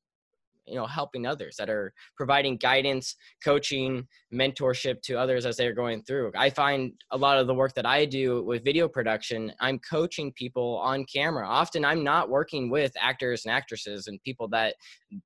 you 0.72 0.78
know 0.78 0.86
helping 0.86 1.25
others 1.25 1.56
that 1.58 1.70
are 1.70 1.94
providing 2.16 2.58
guidance 2.58 3.16
coaching 3.44 4.08
mentorship 4.34 5.01
to 5.01 5.16
others 5.16 5.46
as 5.46 5.58
they're 5.58 5.74
going 5.74 6.01
through 6.04 6.32
i 6.38 6.50
find 6.50 6.94
a 7.12 7.18
lot 7.18 7.38
of 7.38 7.48
the 7.48 7.54
work 7.54 7.74
that 7.74 7.86
i 7.86 8.06
do 8.06 8.44
with 8.44 8.63
video 8.63 8.88
production 8.88 9.51
i'm 9.60 9.78
coaching 9.80 10.32
people 10.34 10.78
on 10.78 11.06
camera 11.06 11.46
often 11.48 11.84
i'm 11.84 12.04
not 12.04 12.30
working 12.30 12.70
with 12.70 12.92
actors 13.00 13.46
and 13.46 13.54
actresses 13.54 14.08
and 14.08 14.22
people 14.24 14.48
that 14.48 14.75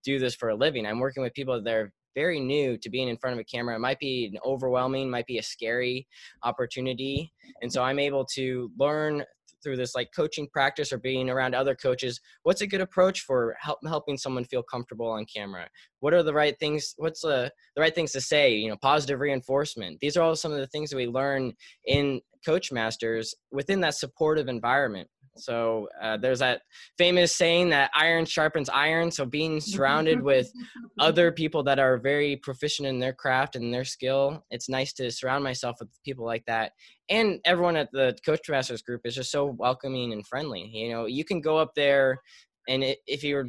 do 0.04 0.18
this 0.20 0.36
for 0.36 0.50
a 0.50 0.56
living 0.56 0.86
i'm 0.86 1.00
working 1.00 1.24
with 1.24 1.34
people 1.34 1.62
that 1.62 1.74
are 1.74 1.94
very 2.16 2.40
new 2.40 2.78
to 2.78 2.90
being 2.90 3.10
in 3.10 3.18
front 3.18 3.34
of 3.34 3.40
a 3.40 3.44
camera. 3.44 3.75
It 3.75 3.80
might 3.80 4.00
be 4.00 4.32
an 4.34 4.40
overwhelming, 4.46 5.10
might 5.10 5.28
be 5.28 5.38
a 5.38 5.44
scary 5.44 6.08
opportunity. 6.44 7.32
And 7.62 7.72
so 7.72 7.84
I'm 7.84 8.00
able 8.00 8.25
to 8.36 8.72
learn 8.80 9.25
through 9.65 9.75
this 9.77 9.95
like 9.95 10.10
coaching 10.15 10.48
practice 10.53 10.93
or 10.93 11.00
being 11.00 11.29
around 11.29 11.55
other 11.55 11.74
coaches 11.74 12.22
what's 12.43 12.62
a 12.62 12.67
good 12.67 12.81
approach 12.81 13.22
for 13.22 13.57
help, 13.60 13.79
helping 13.88 14.17
someone 14.17 14.45
feel 14.45 14.62
comfortable 14.62 15.10
on 15.10 15.25
camera? 15.25 15.67
What 16.00 16.13
are 16.13 16.22
the 16.22 16.34
right 16.34 16.57
things 16.60 16.93
what's 16.98 17.22
the, 17.22 17.51
the 17.75 17.81
right 17.81 17.93
things 17.93 18.12
to 18.12 18.22
say? 18.22 18.53
You 18.53 18.69
know 18.69 18.77
positive 18.77 19.19
reinforcement. 19.19 20.00
These 20.00 20.15
are 20.15 20.22
all 20.22 20.36
some 20.36 20.51
of 20.51 20.60
the 20.60 20.67
things 20.67 20.91
that 20.91 20.98
we 20.98 21.07
learn 21.07 21.53
in 21.86 22.22
coach 22.45 22.72
masters 22.72 23.34
within 23.51 23.81
that 23.81 23.95
supportive 23.95 24.48
environment 24.48 25.10
So 25.38 25.89
uh, 26.01 26.18
there's 26.18 26.39
that 26.39 26.62
famous 26.98 27.36
saying 27.36 27.70
that 27.70 27.92
iron 27.96 28.25
sharpens 28.25 28.70
iron. 28.70 29.12
So 29.12 29.25
being 29.25 29.60
surrounded 29.60 30.22
with 30.22 30.51
other 31.00 31.32
people 31.32 31.63
that 31.63 31.80
are 31.80 31.98
very 31.98 32.38
proficient 32.38 32.88
in 32.88 33.00
their 33.00 33.13
craft 33.13 33.56
and 33.56 33.74
their 33.74 33.86
skill, 33.86 34.44
it's 34.51 34.70
nice 34.70 34.94
to 34.94 35.12
surround 35.12 35.44
myself 35.44 35.77
with 35.80 35.89
people 36.04 36.25
like 36.25 36.44
that. 36.48 36.72
And 37.10 37.39
everyone 37.46 37.75
at 37.75 37.92
the 37.92 38.18
Coach 38.25 38.50
Masters 38.50 38.82
group 38.82 39.01
is 39.06 39.15
just 39.15 39.32
so 39.32 39.46
welcoming 39.46 40.13
and 40.13 40.25
friendly. 40.25 40.70
You 40.74 40.92
know, 40.92 41.06
you 41.06 41.25
can 41.25 41.42
go 41.42 41.58
up 41.58 41.72
there 41.75 42.20
and 42.68 42.84
it, 42.84 43.00
if 43.06 43.24
you're 43.24 43.48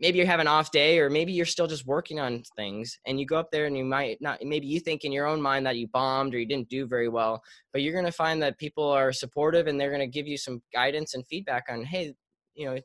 maybe 0.00 0.18
you 0.18 0.26
have 0.26 0.40
an 0.40 0.46
off 0.46 0.70
day 0.70 0.98
or 0.98 1.10
maybe 1.10 1.32
you're 1.32 1.46
still 1.46 1.66
just 1.66 1.86
working 1.86 2.18
on 2.18 2.42
things 2.56 2.98
and 3.06 3.20
you 3.20 3.26
go 3.26 3.36
up 3.36 3.50
there 3.50 3.66
and 3.66 3.76
you 3.76 3.84
might 3.84 4.18
not 4.20 4.38
maybe 4.42 4.66
you 4.66 4.80
think 4.80 5.04
in 5.04 5.12
your 5.12 5.26
own 5.26 5.40
mind 5.40 5.66
that 5.66 5.76
you 5.76 5.86
bombed 5.88 6.34
or 6.34 6.38
you 6.38 6.46
didn't 6.46 6.68
do 6.68 6.86
very 6.86 7.08
well 7.08 7.42
but 7.72 7.82
you're 7.82 7.92
going 7.92 8.04
to 8.04 8.12
find 8.12 8.42
that 8.42 8.58
people 8.58 8.88
are 8.88 9.12
supportive 9.12 9.66
and 9.66 9.78
they're 9.78 9.90
going 9.90 10.00
to 10.00 10.06
give 10.06 10.26
you 10.26 10.36
some 10.36 10.62
guidance 10.72 11.14
and 11.14 11.26
feedback 11.26 11.64
on 11.68 11.84
hey 11.84 12.14
you 12.54 12.66
know 12.66 12.78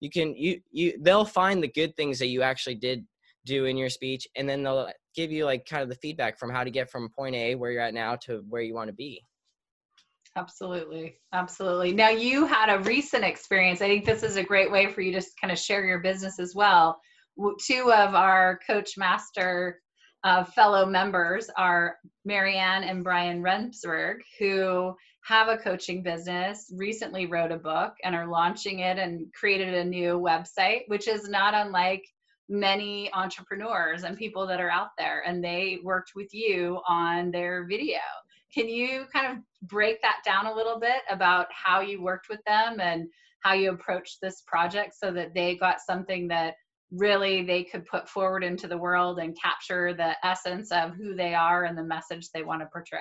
you 0.00 0.10
can 0.10 0.34
you 0.36 0.60
you 0.70 0.98
they'll 1.02 1.24
find 1.24 1.62
the 1.62 1.68
good 1.68 1.94
things 1.96 2.18
that 2.18 2.28
you 2.28 2.42
actually 2.42 2.76
did 2.76 3.04
do 3.44 3.64
in 3.64 3.76
your 3.76 3.90
speech 3.90 4.26
and 4.36 4.48
then 4.48 4.62
they'll 4.62 4.88
give 5.14 5.32
you 5.32 5.44
like 5.44 5.66
kind 5.66 5.82
of 5.82 5.88
the 5.88 5.96
feedback 5.96 6.38
from 6.38 6.50
how 6.50 6.62
to 6.62 6.70
get 6.70 6.90
from 6.90 7.08
point 7.10 7.34
a 7.34 7.54
where 7.54 7.70
you're 7.72 7.82
at 7.82 7.94
now 7.94 8.16
to 8.16 8.44
where 8.48 8.62
you 8.62 8.74
want 8.74 8.88
to 8.88 8.94
be 8.94 9.22
Absolutely. 10.36 11.18
Absolutely. 11.32 11.92
Now, 11.92 12.08
you 12.08 12.46
had 12.46 12.74
a 12.74 12.82
recent 12.82 13.24
experience. 13.24 13.82
I 13.82 13.88
think 13.88 14.06
this 14.06 14.22
is 14.22 14.36
a 14.36 14.42
great 14.42 14.70
way 14.70 14.86
for 14.86 15.02
you 15.02 15.12
to 15.12 15.26
kind 15.40 15.52
of 15.52 15.58
share 15.58 15.84
your 15.84 15.98
business 16.00 16.38
as 16.38 16.54
well. 16.54 16.98
Two 17.60 17.92
of 17.92 18.14
our 18.14 18.58
Coach 18.66 18.96
Master 18.96 19.80
uh, 20.24 20.44
fellow 20.44 20.86
members 20.86 21.50
are 21.56 21.96
Marianne 22.24 22.84
and 22.84 23.04
Brian 23.04 23.42
Remsburg, 23.42 24.18
who 24.38 24.94
have 25.24 25.48
a 25.48 25.58
coaching 25.58 26.02
business, 26.02 26.72
recently 26.76 27.26
wrote 27.26 27.52
a 27.52 27.58
book, 27.58 27.92
and 28.04 28.14
are 28.14 28.26
launching 28.26 28.80
it 28.80 28.98
and 28.98 29.26
created 29.34 29.74
a 29.74 29.84
new 29.84 30.18
website, 30.18 30.82
which 30.86 31.08
is 31.08 31.28
not 31.28 31.54
unlike 31.54 32.04
many 32.48 33.12
entrepreneurs 33.12 34.04
and 34.04 34.16
people 34.16 34.46
that 34.46 34.60
are 34.60 34.70
out 34.70 34.90
there. 34.98 35.22
And 35.26 35.42
they 35.42 35.78
worked 35.82 36.12
with 36.14 36.32
you 36.32 36.80
on 36.88 37.30
their 37.30 37.66
video. 37.66 38.00
Can 38.52 38.68
you 38.68 39.04
kind 39.12 39.32
of 39.32 39.68
break 39.68 40.02
that 40.02 40.18
down 40.24 40.46
a 40.46 40.54
little 40.54 40.78
bit 40.78 41.02
about 41.10 41.46
how 41.50 41.80
you 41.80 42.02
worked 42.02 42.28
with 42.28 42.40
them 42.46 42.80
and 42.80 43.08
how 43.40 43.54
you 43.54 43.72
approached 43.72 44.18
this 44.20 44.42
project 44.46 44.94
so 44.94 45.10
that 45.12 45.34
they 45.34 45.56
got 45.56 45.80
something 45.80 46.28
that 46.28 46.54
really 46.90 47.42
they 47.42 47.64
could 47.64 47.86
put 47.86 48.08
forward 48.08 48.44
into 48.44 48.68
the 48.68 48.76
world 48.76 49.18
and 49.18 49.36
capture 49.40 49.94
the 49.94 50.14
essence 50.24 50.70
of 50.70 50.94
who 50.94 51.14
they 51.14 51.34
are 51.34 51.64
and 51.64 51.76
the 51.76 51.82
message 51.82 52.28
they 52.30 52.42
want 52.42 52.60
to 52.60 52.66
portray? 52.66 53.00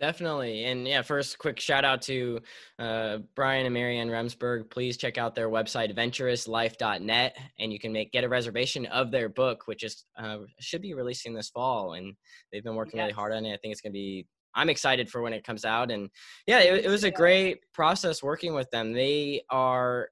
Definitely. 0.00 0.64
And 0.64 0.88
yeah, 0.88 1.02
first, 1.02 1.38
quick 1.38 1.60
shout 1.60 1.84
out 1.84 2.00
to 2.02 2.40
uh, 2.78 3.18
Brian 3.36 3.66
and 3.66 3.74
Marianne 3.74 4.08
Remsburg. 4.08 4.70
Please 4.70 4.96
check 4.96 5.18
out 5.18 5.34
their 5.34 5.50
website, 5.50 5.94
venturouslife.net, 5.94 7.36
and 7.58 7.70
you 7.70 7.78
can 7.78 7.92
make 7.92 8.10
get 8.10 8.24
a 8.24 8.28
reservation 8.28 8.86
of 8.86 9.10
their 9.10 9.28
book, 9.28 9.64
which 9.66 9.84
is 9.84 10.06
uh, 10.18 10.38
should 10.58 10.80
be 10.80 10.94
releasing 10.94 11.34
this 11.34 11.50
fall. 11.50 11.92
And 11.92 12.14
they've 12.50 12.64
been 12.64 12.76
working 12.76 12.96
yes. 12.96 13.04
really 13.04 13.12
hard 13.12 13.32
on 13.32 13.44
it. 13.44 13.52
I 13.52 13.58
think 13.58 13.72
it's 13.72 13.82
going 13.82 13.92
to 13.92 13.98
be 13.98 14.26
I'm 14.54 14.68
excited 14.68 15.08
for 15.08 15.22
when 15.22 15.32
it 15.32 15.44
comes 15.44 15.64
out. 15.64 15.90
And 15.90 16.10
yeah, 16.46 16.60
it, 16.60 16.84
it 16.84 16.88
was 16.88 17.04
a 17.04 17.10
great 17.10 17.60
process 17.72 18.22
working 18.22 18.54
with 18.54 18.70
them. 18.70 18.92
They 18.92 19.42
are 19.50 20.08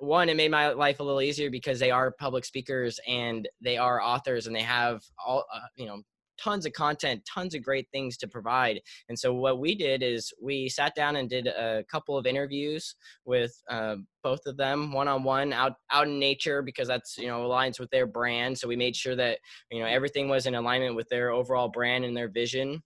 one, 0.00 0.28
it 0.28 0.36
made 0.36 0.50
my 0.50 0.72
life 0.72 1.00
a 1.00 1.02
little 1.02 1.20
easier 1.22 1.50
because 1.50 1.80
they 1.80 1.90
are 1.90 2.12
public 2.12 2.44
speakers 2.44 3.00
and 3.08 3.48
they 3.60 3.76
are 3.76 4.00
authors 4.00 4.46
and 4.46 4.54
they 4.54 4.62
have 4.62 5.02
all, 5.24 5.44
uh, 5.52 5.60
you 5.76 5.86
know, 5.86 6.02
tons 6.38 6.66
of 6.66 6.72
content, 6.72 7.22
tons 7.32 7.54
of 7.54 7.62
great 7.62 7.86
things 7.92 8.16
to 8.16 8.28
provide. 8.28 8.80
And 9.08 9.18
so 9.18 9.34
what 9.34 9.58
we 9.58 9.74
did 9.74 10.02
is 10.02 10.32
we 10.40 10.68
sat 10.68 10.94
down 10.94 11.16
and 11.16 11.28
did 11.28 11.48
a 11.48 11.84
couple 11.90 12.16
of 12.16 12.26
interviews 12.26 12.94
with 13.24 13.52
uh, 13.68 13.96
both 14.22 14.40
of 14.46 14.56
them 14.56 14.92
one 14.92 15.08
on 15.08 15.24
one 15.24 15.52
out 15.52 15.74
out 15.90 16.06
in 16.06 16.18
nature 16.18 16.62
because 16.62 16.88
that's 16.88 17.18
you 17.18 17.26
know 17.26 17.40
aligns 17.40 17.80
with 17.80 17.90
their 17.90 18.06
brand. 18.06 18.56
So 18.56 18.68
we 18.68 18.76
made 18.76 18.96
sure 18.96 19.16
that 19.16 19.38
you 19.70 19.80
know 19.80 19.86
everything 19.86 20.28
was 20.28 20.46
in 20.46 20.54
alignment 20.54 20.94
with 20.94 21.08
their 21.08 21.30
overall 21.30 21.68
brand 21.68 22.04
and 22.04 22.16
their 22.16 22.28
vision 22.28 22.82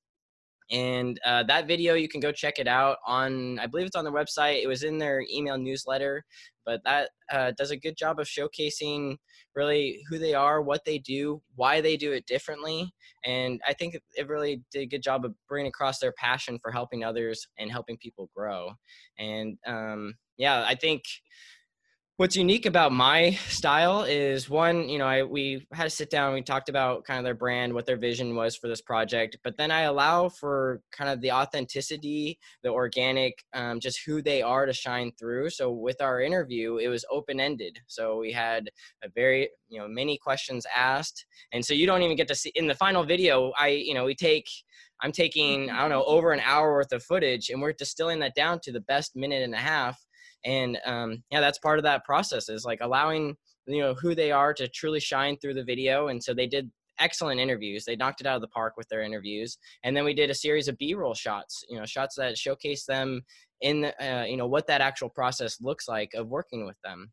and 0.70 1.20
uh, 1.24 1.42
that 1.42 1.66
video 1.66 1.94
you 1.94 2.08
can 2.08 2.20
go 2.20 2.32
check 2.32 2.58
it 2.58 2.68
out 2.68 2.98
on 3.06 3.58
i 3.58 3.66
believe 3.66 3.86
it's 3.86 3.96
on 3.96 4.04
their 4.04 4.12
website. 4.12 4.62
It 4.62 4.66
was 4.68 4.82
in 4.82 4.98
their 4.98 5.24
email 5.32 5.58
newsletter. 5.58 6.24
But 6.64 6.80
that 6.84 7.10
uh, 7.32 7.50
does 7.58 7.72
a 7.72 7.76
good 7.76 7.96
job 7.96 8.20
of 8.20 8.28
showcasing 8.28 9.16
really 9.56 10.00
who 10.08 10.18
they 10.18 10.32
are 10.32 10.62
what 10.62 10.84
they 10.84 10.98
do 10.98 11.42
why 11.56 11.80
they 11.80 11.96
do 11.96 12.12
it 12.12 12.26
differently. 12.26 12.92
And 13.24 13.60
i 13.66 13.72
think 13.72 13.96
it 14.14 14.28
really 14.28 14.62
did 14.70 14.82
a 14.82 14.86
good 14.86 15.02
job 15.02 15.24
of 15.24 15.34
bringing 15.48 15.68
across 15.68 15.98
their 15.98 16.12
passion 16.12 16.58
for 16.62 16.70
helping 16.70 17.04
others 17.04 17.46
and 17.58 17.70
helping 17.70 17.96
people 17.98 18.30
grow. 18.34 18.70
And 19.18 19.58
um, 19.66 20.14
yeah 20.38 20.64
i 20.66 20.74
think 20.74 21.02
what's 22.22 22.36
unique 22.36 22.66
about 22.66 22.92
my 22.92 23.32
style 23.48 24.04
is 24.04 24.48
one 24.48 24.88
you 24.88 24.96
know 24.96 25.08
I, 25.08 25.24
we 25.24 25.66
had 25.72 25.82
to 25.82 25.90
sit 25.90 26.08
down 26.08 26.34
we 26.34 26.40
talked 26.40 26.68
about 26.68 27.02
kind 27.02 27.18
of 27.18 27.24
their 27.24 27.34
brand 27.34 27.74
what 27.74 27.84
their 27.84 27.96
vision 27.96 28.36
was 28.36 28.54
for 28.54 28.68
this 28.68 28.80
project 28.80 29.38
but 29.42 29.56
then 29.56 29.72
i 29.72 29.80
allow 29.80 30.28
for 30.28 30.82
kind 30.92 31.10
of 31.10 31.20
the 31.20 31.32
authenticity 31.32 32.38
the 32.62 32.68
organic 32.68 33.42
um, 33.54 33.80
just 33.80 34.02
who 34.06 34.22
they 34.22 34.40
are 34.40 34.66
to 34.66 34.72
shine 34.72 35.10
through. 35.18 35.50
So 35.50 35.72
with 35.72 36.00
our 36.00 36.20
interview 36.20 36.76
it 36.76 36.86
was 36.86 37.04
open-ended. 37.10 37.80
So 37.88 38.18
we 38.18 38.30
had 38.30 38.70
a 39.02 39.08
very 39.08 39.50
you 39.68 39.80
know 39.80 39.88
many 39.88 40.16
questions 40.16 40.64
asked 40.76 41.26
and 41.52 41.64
so 41.64 41.74
you 41.74 41.86
don't 41.86 42.02
even 42.02 42.16
get 42.16 42.28
to 42.28 42.36
see 42.36 42.52
in 42.54 42.68
the 42.68 42.74
final 42.76 43.02
video 43.02 43.52
i 43.58 43.66
you 43.66 43.94
know 43.94 44.04
we 44.04 44.14
take 44.14 44.46
i'm 45.00 45.10
taking 45.10 45.70
i 45.70 45.80
don't 45.80 45.90
know 45.90 46.04
over 46.04 46.30
an 46.30 46.40
hour 46.44 46.72
worth 46.72 46.92
of 46.92 47.02
footage 47.02 47.50
and 47.50 47.60
we're 47.60 47.72
distilling 47.72 48.20
that 48.20 48.36
down 48.36 48.60
to 48.60 48.70
the 48.70 48.82
best 48.82 49.16
minute 49.16 49.42
and 49.42 49.54
a 49.54 49.58
half 49.58 49.98
and 50.44 50.78
um, 50.84 51.22
yeah 51.30 51.40
that's 51.40 51.58
part 51.58 51.78
of 51.78 51.84
that 51.84 52.04
process 52.04 52.48
is 52.48 52.64
like 52.64 52.80
allowing 52.80 53.36
you 53.66 53.80
know 53.80 53.94
who 53.94 54.14
they 54.14 54.32
are 54.32 54.52
to 54.54 54.68
truly 54.68 55.00
shine 55.00 55.36
through 55.36 55.54
the 55.54 55.64
video. 55.64 56.08
And 56.08 56.22
so 56.22 56.34
they 56.34 56.46
did 56.46 56.70
excellent 56.98 57.40
interviews. 57.40 57.84
They 57.84 57.96
knocked 57.96 58.20
it 58.20 58.26
out 58.26 58.36
of 58.36 58.42
the 58.42 58.48
park 58.48 58.74
with 58.76 58.88
their 58.88 59.02
interviews. 59.02 59.58
And 59.82 59.96
then 59.96 60.04
we 60.04 60.14
did 60.14 60.30
a 60.30 60.34
series 60.34 60.68
of 60.68 60.78
b-roll 60.78 61.14
shots 61.14 61.64
you 61.68 61.78
know 61.78 61.86
shots 61.86 62.16
that 62.16 62.38
showcase 62.38 62.84
them 62.84 63.22
in 63.60 63.86
uh, 64.00 64.24
you 64.28 64.36
know 64.36 64.46
what 64.46 64.66
that 64.66 64.80
actual 64.80 65.08
process 65.08 65.60
looks 65.60 65.88
like 65.88 66.12
of 66.14 66.28
working 66.28 66.66
with 66.66 66.76
them 66.82 67.10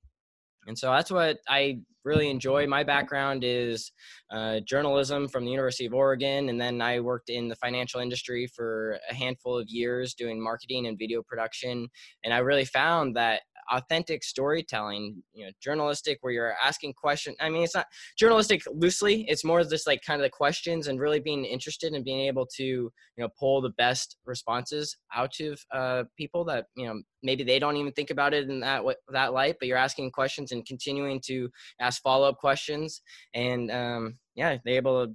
and 0.70 0.78
so 0.78 0.92
that's 0.92 1.10
what 1.10 1.40
I 1.50 1.80
really 2.06 2.30
enjoy. 2.30 2.68
My 2.68 2.84
background 2.84 3.44
is 3.44 3.92
uh, 4.32 4.60
journalism 4.66 5.28
from 5.28 5.44
the 5.44 5.52
University 5.52 5.88
of 5.88 5.94
Oregon, 5.94 6.50
and 6.50 6.62
then 6.62 6.80
I 6.80 7.00
worked 7.00 7.30
in 7.30 7.48
the 7.48 7.56
financial 7.56 8.00
industry 8.00 8.48
for 8.56 9.00
a 9.10 9.14
handful 9.14 9.58
of 9.58 9.68
years 9.68 10.14
doing 10.14 10.42
marketing 10.42 10.86
and 10.86 10.98
video 10.98 11.24
production. 11.24 11.88
And 12.24 12.34
I 12.34 12.38
really 12.38 12.66
found 12.66 13.16
that 13.16 13.42
authentic 13.72 14.24
storytelling 14.24 15.22
you 15.34 15.46
know 15.46 15.52
journalistic 15.62 16.18
where 16.22 16.34
you're 16.34 16.56
asking 16.64 16.94
questions 16.94 17.36
i 17.40 17.50
mean 17.50 17.64
it's 17.64 17.76
not 17.76 17.86
journalistic 18.18 18.62
loosely 18.72 19.26
it's 19.28 19.44
more 19.44 19.64
just 19.64 19.88
like 19.88 20.02
kind 20.06 20.22
of 20.22 20.26
the 20.26 20.30
questions 20.30 20.88
and 20.88 21.00
really 21.00 21.20
being 21.20 21.46
interested 21.46 21.94
and 21.94 22.06
being 22.06 22.22
able 22.22 22.46
to 22.46 22.64
you 22.64 22.92
know 23.18 23.30
pull 23.40 23.62
the 23.62 23.72
best 23.78 24.18
responses 24.26 24.98
out 25.14 25.34
of 25.40 25.60
uh, 25.74 26.04
people 26.18 26.44
that 26.44 26.66
you 26.76 26.88
know 26.88 27.02
maybe 27.24 27.44
they 27.44 27.60
don't 27.60 27.78
even 27.78 27.92
think 27.94 28.10
about 28.10 28.34
it 28.34 28.50
in 28.50 28.60
that 28.60 28.82
that 29.12 29.34
light 29.34 29.56
but 29.60 29.68
you're 29.68 29.78
asking 29.78 30.12
questions 30.12 30.52
and 30.52 30.66
continuing 30.66 31.20
to 31.20 31.50
ask 31.80 32.02
follow-up 32.02 32.38
questions 32.38 33.02
and 33.34 33.72
um, 33.72 34.16
yeah 34.36 34.58
they're 34.64 34.76
able 34.76 35.06
to 35.06 35.14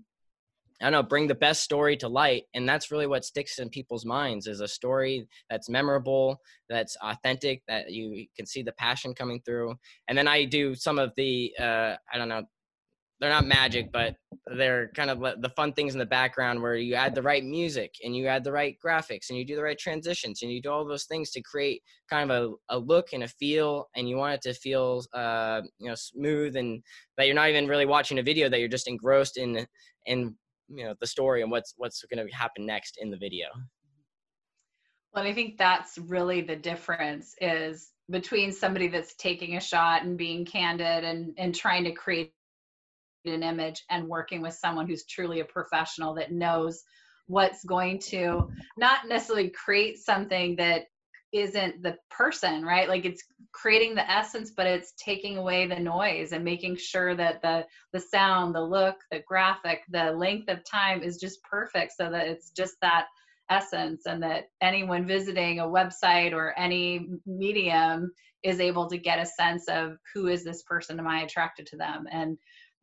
I 0.85 0.91
don't 0.91 1.03
know, 1.03 1.09
bring 1.09 1.29
the 1.29 1.35
best 1.35 1.63
story 1.63 1.97
to 1.97 2.09
light. 2.09 2.45
And 2.53 2.69
that's 2.69 2.91
really 2.91 3.07
what 3.07 3.25
sticks 3.25 3.59
in 3.59 3.71
people's 3.71 4.05
minds 4.05 4.47
is 4.47 4.61
a 4.61 4.69
story 4.69 5.27
that's 5.49 5.71
memorable, 5.71 6.43
that's 6.69 6.95
authentic, 7.03 7.63
that 7.69 7.91
you 7.91 8.27
can 8.37 8.45
see 8.45 8.63
the 8.63 8.73
passion 8.73 9.15
coming 9.15 9.41
through. 9.47 9.77
And 10.09 10.19
then 10.19 10.29
I 10.29 10.45
do 10.45 10.75
some 10.75 10.99
of 10.99 11.13
the, 11.17 11.55
uh, 11.59 11.95
I 12.13 12.19
don't 12.19 12.29
know, 12.29 12.43
they're 13.19 13.31
not 13.31 13.47
magic, 13.47 13.93
but 13.93 14.17
they're 14.59 14.89
kind 14.89 15.09
of 15.09 15.21
the 15.41 15.49
fun 15.57 15.73
things 15.73 15.95
in 15.95 15.99
the 15.99 16.05
background 16.05 16.61
where 16.61 16.75
you 16.75 16.95
add 16.95 17.15
the 17.15 17.23
right 17.23 17.43
music 17.43 17.95
and 18.05 18.15
you 18.15 18.27
add 18.27 18.45
the 18.45 18.53
right 18.53 18.77
graphics 18.85 19.31
and 19.31 19.39
you 19.39 19.47
do 19.47 19.57
the 19.57 19.63
right 19.63 19.79
transitions 19.79 20.43
and 20.43 20.53
you 20.53 20.61
do 20.61 20.69
all 20.69 20.87
those 20.87 21.05
things 21.05 21.31
to 21.31 21.41
create 21.41 21.81
kind 22.11 22.31
of 22.31 22.59
a, 22.69 22.77
a 22.77 22.79
look 22.79 23.15
and 23.15 23.23
a 23.23 23.29
feel 23.29 23.89
and 23.97 24.07
you 24.07 24.19
want 24.19 24.35
it 24.35 24.43
to 24.43 24.53
feel 24.53 25.03
uh, 25.15 25.63
you 25.79 25.89
know 25.89 25.95
smooth 25.95 26.57
and 26.57 26.83
that 27.17 27.25
you're 27.25 27.35
not 27.35 27.49
even 27.49 27.67
really 27.69 27.87
watching 27.87 28.19
a 28.19 28.23
video 28.23 28.51
that 28.51 28.61
you're 28.61 28.69
just 28.69 28.89
engrossed 28.89 29.39
in 29.39 29.67
in 30.05 30.35
you 30.69 30.85
know 30.85 30.95
the 31.01 31.07
story 31.07 31.43
and 31.43 31.51
what's 31.51 31.75
what's 31.77 32.05
going 32.05 32.27
to 32.27 32.35
happen 32.35 32.67
next 32.67 32.99
in 33.01 33.11
the 33.11 33.17
video. 33.17 33.47
Well 35.13 35.25
i 35.25 35.33
think 35.33 35.59
that's 35.59 35.97
really 35.99 36.41
the 36.41 36.57
difference 36.57 37.35
is 37.41 37.91
between 38.11 38.53
somebody 38.53 38.89
that's 38.89 39.15
taking 39.15 39.57
a 39.57 39.61
shot 39.61 40.03
and 40.03 40.19
being 40.19 40.45
candid 40.45 41.05
and 41.05 41.35
and 41.39 41.55
trying 41.55 41.85
to 41.85 41.93
create 41.93 42.33
an 43.25 43.43
image 43.43 43.85
and 43.91 44.09
working 44.09 44.43
with 44.43 44.55
someone 44.55 44.87
who's 44.87 45.07
truly 45.07 45.41
a 45.41 45.45
professional 45.45 46.15
that 46.15 46.33
knows 46.33 46.83
what's 47.27 47.65
going 47.65 47.99
to 47.99 48.49
not 48.77 49.09
necessarily 49.09 49.51
create 49.51 49.99
something 49.99 50.57
that 50.57 50.85
isn't 51.35 51.83
the 51.83 51.97
person 52.11 52.65
right? 52.65 52.89
Like 52.89 53.05
it's 53.05 53.23
creating 53.53 53.95
the 53.95 54.11
essence 54.11 54.53
but 54.57 54.67
it's 54.67 54.93
taking 54.93 55.37
away 55.37 55.67
the 55.67 55.79
noise 55.79 56.33
and 56.33 56.45
making 56.45 56.77
sure 56.77 57.15
that 57.15 57.43
the 57.43 57.65
the 57.93 58.01
sound 58.01 58.55
the 58.55 58.61
look 58.61 58.97
the 59.11 59.21
graphic 59.29 59.83
the 59.91 60.11
length 60.13 60.49
of 60.49 60.59
time 60.65 61.03
is 61.03 61.19
just 61.19 61.43
perfect 61.43 61.93
so 61.93 62.11
that 62.11 62.27
it's 62.27 62.51
just 62.51 62.75
that 62.83 63.07
essence 63.51 64.07
and 64.07 64.23
that 64.23 64.45
anyone 64.61 65.07
visiting 65.07 65.61
a 65.61 65.65
website 65.65 66.33
or 66.33 66.59
any 66.59 67.09
medium 67.27 68.11
is 68.43 68.61
able 68.61 68.89
to 68.89 68.99
get 68.99 69.19
a 69.19 69.27
sense 69.27 69.69
of 69.69 69.97
who 70.13 70.29
is 70.29 70.45
this 70.45 70.63
person? 70.63 70.99
Am 70.99 71.07
i 71.07 71.23
attracted 71.23 71.67
to 71.67 71.77
them? 71.77 72.07
And 72.11 72.39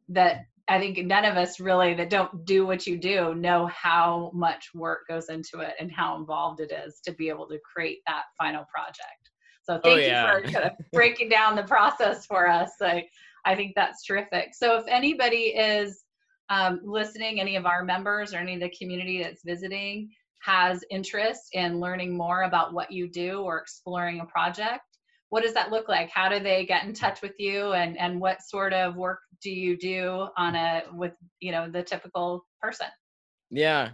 that 0.09 0.45
i 0.71 0.79
think 0.79 0.97
none 1.05 1.25
of 1.25 1.35
us 1.35 1.59
really 1.59 1.93
that 1.93 2.09
don't 2.09 2.45
do 2.45 2.65
what 2.65 2.87
you 2.87 2.97
do 2.97 3.35
know 3.35 3.67
how 3.67 4.31
much 4.33 4.69
work 4.73 5.01
goes 5.09 5.29
into 5.29 5.59
it 5.59 5.73
and 5.79 5.91
how 5.91 6.17
involved 6.17 6.61
it 6.61 6.71
is 6.71 7.01
to 7.03 7.11
be 7.13 7.27
able 7.29 7.47
to 7.47 7.59
create 7.59 7.99
that 8.07 8.23
final 8.37 8.63
project. 8.73 9.29
So 9.63 9.75
oh, 9.75 9.79
thank 9.83 9.99
oh, 9.99 10.01
yeah. 10.01 10.37
you 10.37 10.45
for 10.45 10.51
kind 10.51 10.65
of 10.65 10.71
breaking 10.93 11.29
down 11.29 11.55
the 11.55 11.63
process 11.63 12.25
for 12.25 12.47
us. 12.47 12.71
I, 12.81 13.05
I 13.45 13.55
think 13.55 13.73
that's 13.75 14.05
terrific. 14.05 14.53
So 14.53 14.77
if 14.77 14.85
anybody 14.87 15.55
is 15.55 16.03
um, 16.49 16.79
listening 16.83 17.39
any 17.39 17.55
of 17.55 17.65
our 17.65 17.83
members 17.83 18.33
or 18.33 18.37
any 18.37 18.55
of 18.55 18.61
the 18.61 18.73
community 18.77 19.21
that's 19.21 19.43
visiting 19.43 20.09
has 20.39 20.83
interest 20.89 21.49
in 21.53 21.79
learning 21.79 22.15
more 22.15 22.43
about 22.43 22.73
what 22.73 22.91
you 22.91 23.07
do 23.07 23.41
or 23.41 23.57
exploring 23.59 24.21
a 24.21 24.25
project, 24.25 24.90
what 25.31 25.43
does 25.43 25.53
that 25.53 25.71
look 25.71 25.87
like? 25.87 26.09
How 26.09 26.27
do 26.27 26.39
they 26.39 26.65
get 26.65 26.83
in 26.83 26.93
touch 26.93 27.21
with 27.21 27.31
you 27.39 27.71
and, 27.71 27.97
and 27.97 28.19
what 28.19 28.41
sort 28.41 28.73
of 28.73 28.97
work 28.97 29.19
do 29.41 29.49
you 29.49 29.77
do 29.77 30.27
on 30.37 30.55
a 30.55 30.83
with 30.93 31.13
you 31.39 31.53
know 31.53 31.71
the 31.71 31.81
typical 31.81 32.45
person? 32.61 32.87
Yeah. 33.49 33.91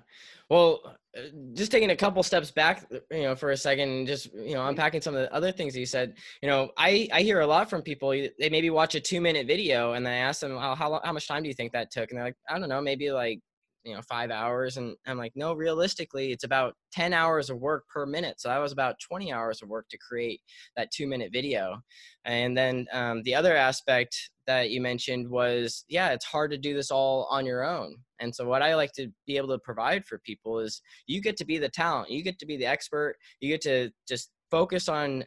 Well, 0.49 0.81
uh, 1.17 1.21
just 1.53 1.71
taking 1.71 1.91
a 1.91 1.95
couple 1.95 2.23
steps 2.23 2.51
back, 2.51 2.87
you 3.11 3.23
know, 3.23 3.35
for 3.35 3.51
a 3.51 3.57
second, 3.57 4.07
just 4.07 4.33
you 4.33 4.55
know, 4.55 4.67
unpacking 4.67 5.01
some 5.01 5.15
of 5.15 5.21
the 5.21 5.33
other 5.33 5.51
things 5.51 5.77
you 5.77 5.85
said. 5.85 6.15
You 6.41 6.49
know, 6.49 6.71
I 6.75 7.07
I 7.13 7.21
hear 7.21 7.41
a 7.41 7.47
lot 7.47 7.69
from 7.69 7.83
people. 7.83 8.09
They 8.09 8.49
maybe 8.49 8.71
watch 8.71 8.95
a 8.95 8.99
two 8.99 9.21
minute 9.21 9.45
video 9.45 9.93
and 9.93 10.07
I 10.07 10.13
ask 10.13 10.41
them, 10.41 10.57
how 10.57 10.73
how 10.73 10.99
how 11.03 11.13
much 11.13 11.27
time 11.27 11.43
do 11.43 11.49
you 11.49 11.55
think 11.55 11.71
that 11.73 11.91
took? 11.91 12.09
And 12.09 12.17
they're 12.17 12.25
like, 12.25 12.37
I 12.49 12.57
don't 12.57 12.69
know, 12.69 12.81
maybe 12.81 13.11
like 13.11 13.41
you 13.87 13.95
know 13.95 14.01
five 14.01 14.31
hours 14.31 14.77
and 14.77 14.95
i'm 15.07 15.17
like 15.17 15.31
no 15.35 15.53
realistically 15.53 16.31
it's 16.31 16.43
about 16.43 16.75
10 16.97 17.13
hours 17.13 17.51
of 17.51 17.59
work 17.59 17.87
per 17.87 18.07
minute. 18.07 18.41
So 18.41 18.49
that 18.49 18.57
was 18.57 18.71
about 18.71 18.99
20 18.99 19.31
hours 19.31 19.61
of 19.61 19.69
work 19.69 19.87
to 19.89 19.97
create 19.99 20.41
that 20.75 20.89
two 20.91 21.05
minute 21.07 21.31
video. 21.31 21.79
And 22.25 22.57
then 22.57 22.87
um, 22.91 23.21
the 23.21 23.35
other 23.35 23.55
aspect 23.55 24.31
that 24.47 24.71
you 24.71 24.81
mentioned 24.81 25.29
was 25.29 25.83
yeah 25.89 26.09
it's 26.09 26.25
hard 26.25 26.51
to 26.51 26.57
do 26.57 26.73
this 26.73 26.89
all 26.89 27.27
on 27.29 27.45
your 27.45 27.63
own. 27.63 27.95
And 28.19 28.33
so 28.33 28.47
what 28.47 28.63
i 28.63 28.75
like 28.75 28.93
to 28.93 29.09
be 29.27 29.37
able 29.37 29.49
to 29.49 29.59
provide 29.59 30.05
for 30.05 30.17
people 30.19 30.59
is 30.59 30.81
you 31.05 31.21
get 31.21 31.37
to 31.37 31.45
be 31.45 31.59
the 31.59 31.69
talent 31.69 32.09
you 32.09 32.23
get 32.23 32.39
to 32.39 32.47
be 32.47 32.57
the 32.57 32.65
expert 32.65 33.15
you 33.41 33.49
get 33.49 33.61
to 33.61 33.91
just 34.07 34.31
focus 34.49 34.89
on 34.89 35.23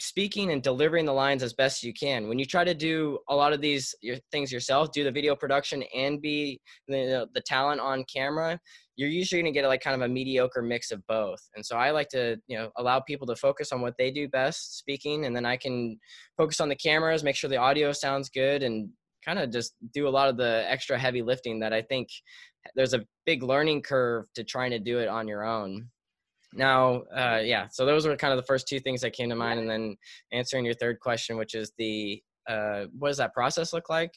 speaking 0.00 0.50
and 0.50 0.62
delivering 0.62 1.04
the 1.04 1.12
lines 1.12 1.42
as 1.42 1.52
best 1.52 1.82
you 1.82 1.92
can. 1.92 2.28
When 2.28 2.38
you 2.38 2.44
try 2.44 2.64
to 2.64 2.74
do 2.74 3.18
a 3.28 3.34
lot 3.34 3.52
of 3.52 3.60
these 3.60 3.94
things 4.32 4.50
yourself, 4.50 4.92
do 4.92 5.04
the 5.04 5.10
video 5.10 5.36
production 5.36 5.84
and 5.94 6.20
be 6.20 6.60
the, 6.88 7.28
the 7.34 7.40
talent 7.40 7.80
on 7.80 8.04
camera, 8.12 8.58
you're 8.96 9.08
usually 9.08 9.42
going 9.42 9.52
to 9.52 9.58
get 9.58 9.66
like 9.66 9.80
kind 9.80 9.94
of 9.94 10.08
a 10.08 10.12
mediocre 10.12 10.62
mix 10.62 10.90
of 10.90 11.04
both. 11.06 11.40
And 11.54 11.64
so 11.64 11.76
I 11.76 11.90
like 11.90 12.08
to, 12.10 12.36
you 12.46 12.56
know, 12.56 12.70
allow 12.76 13.00
people 13.00 13.26
to 13.28 13.36
focus 13.36 13.72
on 13.72 13.80
what 13.80 13.94
they 13.98 14.10
do 14.10 14.28
best, 14.28 14.78
speaking, 14.78 15.26
and 15.26 15.34
then 15.34 15.46
I 15.46 15.56
can 15.56 15.98
focus 16.36 16.60
on 16.60 16.68
the 16.68 16.76
cameras, 16.76 17.24
make 17.24 17.36
sure 17.36 17.50
the 17.50 17.56
audio 17.56 17.92
sounds 17.92 18.28
good, 18.28 18.62
and 18.62 18.88
kind 19.24 19.38
of 19.38 19.50
just 19.50 19.74
do 19.92 20.06
a 20.06 20.10
lot 20.10 20.28
of 20.28 20.36
the 20.36 20.64
extra 20.68 20.98
heavy 20.98 21.22
lifting 21.22 21.58
that 21.60 21.72
I 21.72 21.82
think 21.82 22.08
there's 22.74 22.94
a 22.94 23.04
big 23.26 23.42
learning 23.42 23.82
curve 23.82 24.26
to 24.34 24.44
trying 24.44 24.70
to 24.70 24.78
do 24.78 24.98
it 24.98 25.08
on 25.08 25.26
your 25.28 25.44
own. 25.44 25.88
Now, 26.54 27.02
uh, 27.14 27.40
yeah, 27.42 27.66
so 27.70 27.84
those 27.84 28.06
were 28.06 28.16
kind 28.16 28.32
of 28.32 28.38
the 28.38 28.46
first 28.46 28.68
two 28.68 28.80
things 28.80 29.00
that 29.00 29.12
came 29.12 29.28
to 29.28 29.36
mind. 29.36 29.60
And 29.60 29.68
then 29.68 29.96
answering 30.32 30.64
your 30.64 30.74
third 30.74 31.00
question, 31.00 31.36
which 31.36 31.54
is 31.54 31.72
the 31.78 32.22
uh, 32.48 32.84
what 32.98 33.08
does 33.08 33.16
that 33.16 33.32
process 33.32 33.72
look 33.72 33.88
like? 33.88 34.12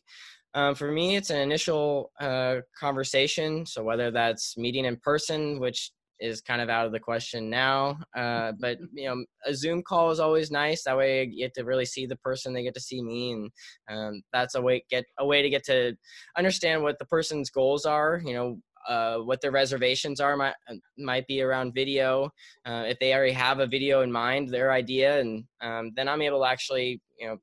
Um, 0.54 0.76
for 0.76 0.92
me, 0.92 1.16
it's 1.16 1.30
an 1.30 1.40
initial 1.40 2.12
uh, 2.20 2.58
conversation. 2.80 3.66
So 3.66 3.84
whether 3.84 4.12
that's 4.12 4.58
meeting 4.58 4.86
in 4.86 4.98
person, 4.98 5.60
which 5.60 5.92
is 6.20 6.42
kind 6.42 6.62
of 6.62 6.70
out 6.70 6.86
of 6.86 6.92
the 6.92 7.00
question 7.00 7.50
now, 7.50 8.00
uh, 8.16 8.52
but 8.60 8.78
you 8.94 9.08
know, 9.08 9.24
a 9.46 9.54
Zoom 9.54 9.84
call 9.84 10.12
is 10.12 10.20
always 10.20 10.52
nice. 10.52 10.84
That 10.84 10.98
way, 10.98 11.24
you 11.26 11.46
get 11.46 11.54
to 11.56 11.64
really 11.64 11.86
see 11.86 12.06
the 12.06 12.16
person; 12.18 12.54
they 12.54 12.64
get 12.64 12.74
to 12.74 12.80
see 12.80 13.02
me, 13.02 13.34
and 13.34 13.52
um, 13.90 14.22
that's 14.34 14.56
a 14.56 14.62
way 14.62 14.84
get 14.90 15.06
a 15.20 15.26
way 15.26 15.42
to 15.42 15.50
get 15.50 15.64
to 15.66 15.96
understand 16.38 16.82
what 16.82 16.98
the 17.00 17.06
person's 17.06 17.50
goals 17.50 17.86
are. 17.86 18.22
You 18.26 18.34
know, 18.34 18.60
uh, 18.88 19.18
what 19.18 19.42
their 19.42 19.52
reservations 19.52 20.20
are 20.20 20.36
might, 20.38 20.56
uh, 20.70 20.76
might 20.98 21.28
be 21.28 21.42
around 21.42 21.74
video. 21.74 22.30
Uh, 22.66 22.84
if 22.88 22.98
they 23.00 23.14
already 23.14 23.34
have 23.34 23.60
a 23.60 23.68
video 23.68 24.02
in 24.02 24.12
mind, 24.12 24.50
their 24.50 24.72
idea, 24.72 25.20
and 25.20 25.44
um, 25.62 25.92
then 25.96 26.08
I'm 26.08 26.22
able 26.22 26.40
to 26.40 26.50
actually, 26.50 27.02
you 27.20 27.28
know, 27.28 27.38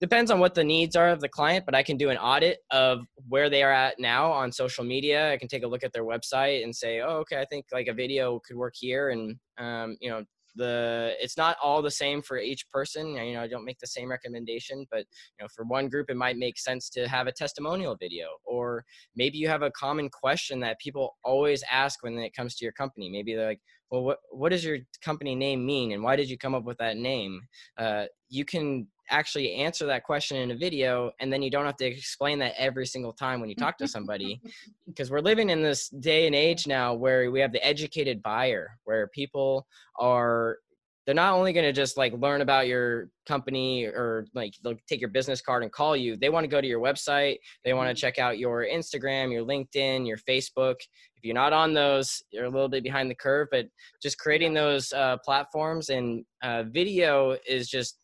depends 0.00 0.30
on 0.30 0.40
what 0.40 0.54
the 0.54 0.64
needs 0.64 0.96
are 0.96 1.10
of 1.10 1.20
the 1.20 1.28
client, 1.28 1.66
but 1.66 1.74
I 1.74 1.82
can 1.82 1.96
do 1.96 2.08
an 2.10 2.16
audit 2.16 2.58
of 2.70 3.04
where 3.28 3.50
they 3.50 3.62
are 3.62 3.72
at 3.72 3.98
now 3.98 4.32
on 4.32 4.50
social 4.50 4.82
media. 4.82 5.32
I 5.32 5.36
can 5.36 5.48
take 5.48 5.62
a 5.62 5.68
look 5.68 5.84
at 5.84 5.92
their 5.92 6.04
website 6.04 6.64
and 6.64 6.74
say, 6.74 7.00
oh, 7.00 7.18
okay, 7.18 7.38
I 7.40 7.44
think 7.44 7.66
like 7.70 7.86
a 7.86 7.94
video 7.94 8.40
could 8.46 8.56
work 8.56 8.74
here, 8.76 9.10
and 9.10 9.36
um, 9.58 9.96
you 10.00 10.10
know, 10.10 10.24
the 10.56 11.14
it's 11.20 11.36
not 11.36 11.56
all 11.62 11.80
the 11.80 11.90
same 11.90 12.20
for 12.20 12.38
each 12.38 12.68
person 12.70 13.14
you 13.14 13.34
know 13.34 13.42
i 13.42 13.48
don't 13.48 13.64
make 13.64 13.78
the 13.78 13.86
same 13.86 14.10
recommendation 14.10 14.84
but 14.90 15.00
you 15.00 15.42
know 15.42 15.48
for 15.54 15.64
one 15.64 15.88
group 15.88 16.10
it 16.10 16.16
might 16.16 16.36
make 16.36 16.58
sense 16.58 16.88
to 16.90 17.06
have 17.06 17.26
a 17.26 17.32
testimonial 17.32 17.96
video 17.96 18.26
or 18.44 18.84
maybe 19.16 19.38
you 19.38 19.48
have 19.48 19.62
a 19.62 19.70
common 19.70 20.08
question 20.08 20.60
that 20.60 20.78
people 20.80 21.16
always 21.24 21.62
ask 21.70 22.02
when 22.02 22.18
it 22.18 22.34
comes 22.34 22.54
to 22.56 22.64
your 22.64 22.72
company. 22.72 23.08
Maybe 23.10 23.34
they're 23.34 23.46
like 23.46 23.60
well 23.90 24.04
what 24.04 24.18
what 24.30 24.50
does 24.50 24.64
your 24.64 24.78
company 25.02 25.34
name 25.34 25.66
mean 25.66 25.92
and 25.92 26.02
why 26.02 26.16
did 26.16 26.30
you 26.30 26.38
come 26.38 26.54
up 26.54 26.64
with 26.64 26.78
that 26.78 26.96
name? 26.96 27.40
Uh, 27.76 28.04
you 28.28 28.44
can 28.44 28.86
actually 29.10 29.54
answer 29.54 29.86
that 29.86 30.04
question 30.04 30.36
in 30.36 30.50
a 30.50 30.56
video 30.56 31.10
and 31.20 31.32
then 31.32 31.42
you 31.42 31.50
don't 31.50 31.66
have 31.66 31.76
to 31.76 31.86
explain 31.86 32.38
that 32.38 32.54
every 32.56 32.86
single 32.86 33.12
time 33.12 33.40
when 33.40 33.48
you 33.48 33.54
talk 33.54 33.76
to 33.78 33.88
somebody 33.88 34.40
because 34.86 35.10
we're 35.10 35.20
living 35.20 35.50
in 35.50 35.62
this 35.62 35.88
day 35.88 36.26
and 36.26 36.34
age 36.34 36.66
now 36.66 36.94
where 36.94 37.30
we 37.30 37.40
have 37.40 37.52
the 37.52 37.64
educated 37.66 38.22
buyer 38.22 38.70
where 38.84 39.08
people 39.08 39.66
are 39.98 40.58
they're 41.06 41.14
not 41.14 41.34
only 41.34 41.52
going 41.52 41.64
to 41.64 41.72
just 41.72 41.96
like 41.96 42.12
learn 42.18 42.40
about 42.40 42.68
your 42.68 43.08
company 43.26 43.86
or 43.86 44.26
like 44.34 44.54
they'll 44.62 44.76
take 44.86 45.00
your 45.00 45.10
business 45.10 45.40
card 45.40 45.62
and 45.62 45.72
call 45.72 45.96
you. 45.96 46.16
They 46.16 46.28
want 46.28 46.44
to 46.44 46.48
go 46.48 46.60
to 46.60 46.66
your 46.66 46.80
website. 46.80 47.38
They 47.64 47.72
want 47.72 47.88
to 47.88 47.94
mm-hmm. 47.94 47.98
check 47.98 48.18
out 48.18 48.38
your 48.38 48.64
instagram 48.64 49.32
your 49.32 49.44
linkedin 49.44 50.06
your 50.06 50.18
facebook. 50.18 50.76
If 51.16 51.24
you're 51.24 51.34
not 51.34 51.52
on 51.52 51.74
those 51.74 52.22
you're 52.30 52.44
a 52.44 52.50
little 52.50 52.68
bit 52.68 52.84
behind 52.84 53.10
the 53.10 53.14
curve 53.14 53.48
but 53.50 53.66
just 54.00 54.18
creating 54.18 54.54
those 54.54 54.92
uh, 54.92 55.16
platforms 55.24 55.88
and 55.88 56.24
uh, 56.42 56.64
video 56.64 57.36
is 57.48 57.68
just 57.68 57.98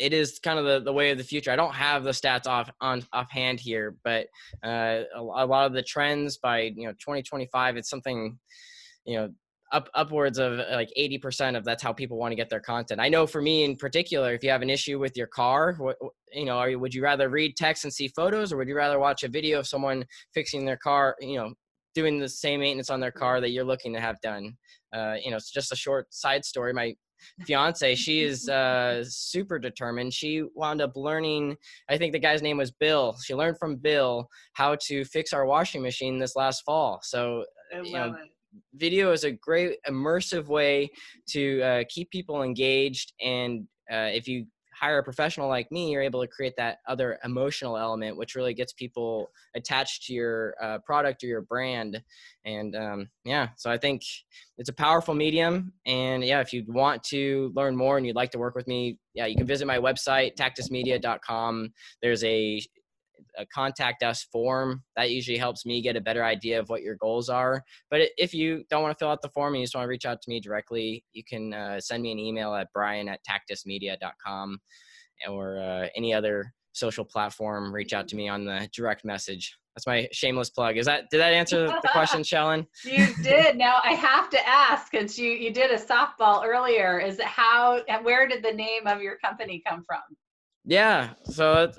it 0.00 0.14
is 0.14 0.38
kind 0.38 0.58
of 0.58 0.64
the, 0.64 0.80
the 0.80 0.92
way 0.92 1.10
of 1.10 1.18
the 1.18 1.24
future. 1.24 1.50
I 1.50 1.56
don't 1.56 1.74
have 1.74 2.02
the 2.02 2.10
stats 2.10 2.46
off 2.46 2.70
on 2.80 3.04
offhand 3.12 3.60
here, 3.60 3.96
but 4.02 4.26
uh, 4.64 5.02
a, 5.14 5.20
a, 5.20 5.46
lot 5.46 5.66
of 5.66 5.74
the 5.74 5.82
trends 5.82 6.38
by 6.38 6.72
you 6.74 6.86
know 6.86 6.92
2025, 6.92 7.76
it's 7.76 7.90
something 7.90 8.38
you 9.04 9.16
know 9.16 9.28
up 9.72 9.88
upwards 9.94 10.38
of 10.38 10.58
like 10.72 10.90
80% 10.98 11.56
of 11.56 11.64
that's 11.64 11.82
how 11.82 11.92
people 11.92 12.18
want 12.18 12.32
to 12.32 12.36
get 12.36 12.50
their 12.50 12.60
content. 12.60 13.00
I 13.00 13.08
know 13.08 13.26
for 13.26 13.40
me 13.40 13.64
in 13.64 13.76
particular, 13.76 14.32
if 14.32 14.42
you 14.42 14.50
have 14.50 14.62
an 14.62 14.70
issue 14.70 14.98
with 14.98 15.16
your 15.16 15.28
car, 15.28 15.74
what, 15.78 15.96
you 16.32 16.44
know, 16.44 16.64
you, 16.64 16.78
would 16.78 16.92
you 16.92 17.02
rather 17.02 17.28
read 17.28 17.56
text 17.56 17.84
and 17.84 17.92
see 17.92 18.08
photos, 18.08 18.52
or 18.52 18.56
would 18.56 18.68
you 18.68 18.76
rather 18.76 18.98
watch 18.98 19.22
a 19.22 19.28
video 19.28 19.60
of 19.60 19.68
someone 19.68 20.04
fixing 20.34 20.64
their 20.64 20.76
car, 20.76 21.14
you 21.20 21.36
know, 21.36 21.52
doing 21.94 22.18
the 22.18 22.28
same 22.28 22.60
maintenance 22.60 22.90
on 22.90 23.00
their 23.00 23.12
car 23.12 23.40
that 23.40 23.50
you're 23.50 23.64
looking 23.64 23.92
to 23.92 24.00
have 24.00 24.20
done? 24.22 24.56
Uh, 24.92 25.14
you 25.22 25.30
know, 25.30 25.36
it's 25.36 25.52
just 25.52 25.72
a 25.72 25.76
short 25.76 26.12
side 26.12 26.44
story. 26.44 26.72
My 26.72 26.94
fiance 27.46 27.94
she 27.94 28.22
is 28.22 28.48
uh, 28.48 29.04
super 29.04 29.58
determined. 29.58 30.12
She 30.12 30.44
wound 30.54 30.80
up 30.80 30.92
learning 30.96 31.56
i 31.88 31.96
think 31.96 32.12
the 32.12 32.18
guy's 32.18 32.42
name 32.42 32.56
was 32.56 32.70
bill. 32.70 33.16
She 33.24 33.34
learned 33.34 33.58
from 33.58 33.76
bill 33.76 34.28
how 34.54 34.76
to 34.86 35.04
fix 35.04 35.32
our 35.32 35.46
washing 35.46 35.82
machine 35.82 36.18
this 36.18 36.36
last 36.36 36.62
fall. 36.64 37.00
So 37.02 37.44
you 37.84 37.92
know, 37.92 38.16
video 38.74 39.12
is 39.12 39.24
a 39.24 39.32
great 39.32 39.78
immersive 39.88 40.46
way 40.46 40.90
to 41.28 41.62
uh, 41.62 41.84
keep 41.88 42.10
people 42.10 42.42
engaged. 42.42 43.12
And 43.20 43.66
uh, 43.90 44.10
if 44.12 44.26
you 44.28 44.46
hire 44.80 44.98
a 44.98 45.04
professional 45.04 45.48
like 45.48 45.70
me, 45.70 45.90
you're 45.90 46.02
able 46.02 46.22
to 46.22 46.26
create 46.26 46.54
that 46.56 46.78
other 46.88 47.18
emotional 47.24 47.76
element, 47.76 48.16
which 48.16 48.34
really 48.34 48.54
gets 48.54 48.72
people 48.72 49.30
attached 49.54 50.04
to 50.06 50.14
your 50.14 50.54
uh, 50.62 50.78
product 50.78 51.22
or 51.22 51.26
your 51.26 51.42
brand. 51.42 52.02
And 52.44 52.74
um, 52.74 53.08
yeah, 53.24 53.48
so 53.56 53.70
I 53.70 53.76
think 53.76 54.02
it's 54.56 54.70
a 54.70 54.74
powerful 54.74 55.14
medium. 55.14 55.72
And 55.86 56.24
yeah, 56.24 56.40
if 56.40 56.52
you 56.52 56.64
want 56.66 57.02
to 57.04 57.52
learn 57.54 57.76
more 57.76 57.98
and 57.98 58.06
you'd 58.06 58.16
like 58.16 58.30
to 58.30 58.38
work 58.38 58.54
with 58.54 58.66
me, 58.66 58.98
yeah, 59.14 59.26
you 59.26 59.36
can 59.36 59.46
visit 59.46 59.66
my 59.66 59.78
website, 59.78 60.36
tactusmedia.com. 60.36 61.72
There's 62.00 62.24
a 62.24 62.62
a 63.36 63.46
contact 63.46 64.02
us 64.02 64.24
form 64.24 64.82
that 64.96 65.10
usually 65.10 65.38
helps 65.38 65.66
me 65.66 65.80
get 65.82 65.96
a 65.96 66.00
better 66.00 66.24
idea 66.24 66.58
of 66.58 66.68
what 66.68 66.82
your 66.82 66.96
goals 66.96 67.28
are. 67.28 67.62
But 67.90 68.02
if 68.16 68.34
you 68.34 68.64
don't 68.70 68.82
want 68.82 68.96
to 68.96 69.02
fill 69.02 69.10
out 69.10 69.22
the 69.22 69.30
form 69.30 69.54
and 69.54 69.60
you 69.60 69.66
just 69.66 69.74
want 69.74 69.84
to 69.84 69.88
reach 69.88 70.06
out 70.06 70.20
to 70.22 70.30
me 70.30 70.40
directly 70.40 71.04
you 71.12 71.24
can 71.24 71.52
uh, 71.52 71.80
send 71.80 72.02
me 72.02 72.12
an 72.12 72.18
email 72.18 72.54
at 72.54 72.68
brian 72.72 73.08
at 73.08 73.20
tactusmedia.com 73.24 74.58
or 75.28 75.58
uh, 75.58 75.88
any 75.96 76.14
other 76.14 76.52
social 76.72 77.04
platform. 77.04 77.74
Reach 77.74 77.92
out 77.92 78.08
to 78.08 78.16
me 78.16 78.28
on 78.28 78.44
the 78.44 78.68
direct 78.72 79.04
message. 79.04 79.56
That's 79.74 79.86
my 79.86 80.08
shameless 80.12 80.50
plug. 80.50 80.76
Is 80.76 80.86
that 80.86 81.04
did 81.10 81.18
that 81.18 81.32
answer 81.32 81.66
the 81.82 81.88
question 81.92 82.22
shellen? 82.22 82.66
You 82.84 83.08
did. 83.22 83.56
Now 83.56 83.80
i 83.84 83.92
have 83.92 84.30
to 84.30 84.48
ask 84.48 84.90
because 84.90 85.18
you 85.18 85.30
you 85.30 85.52
did 85.52 85.70
a 85.70 85.78
softball 85.78 86.44
earlier. 86.44 86.98
Is 86.98 87.18
it 87.18 87.24
how 87.26 87.82
where 88.02 88.26
did 88.26 88.42
the 88.42 88.52
name 88.52 88.86
of 88.86 89.00
your 89.00 89.16
company 89.18 89.62
come 89.66 89.84
from? 89.84 90.00
Yeah. 90.64 91.10
So 91.24 91.70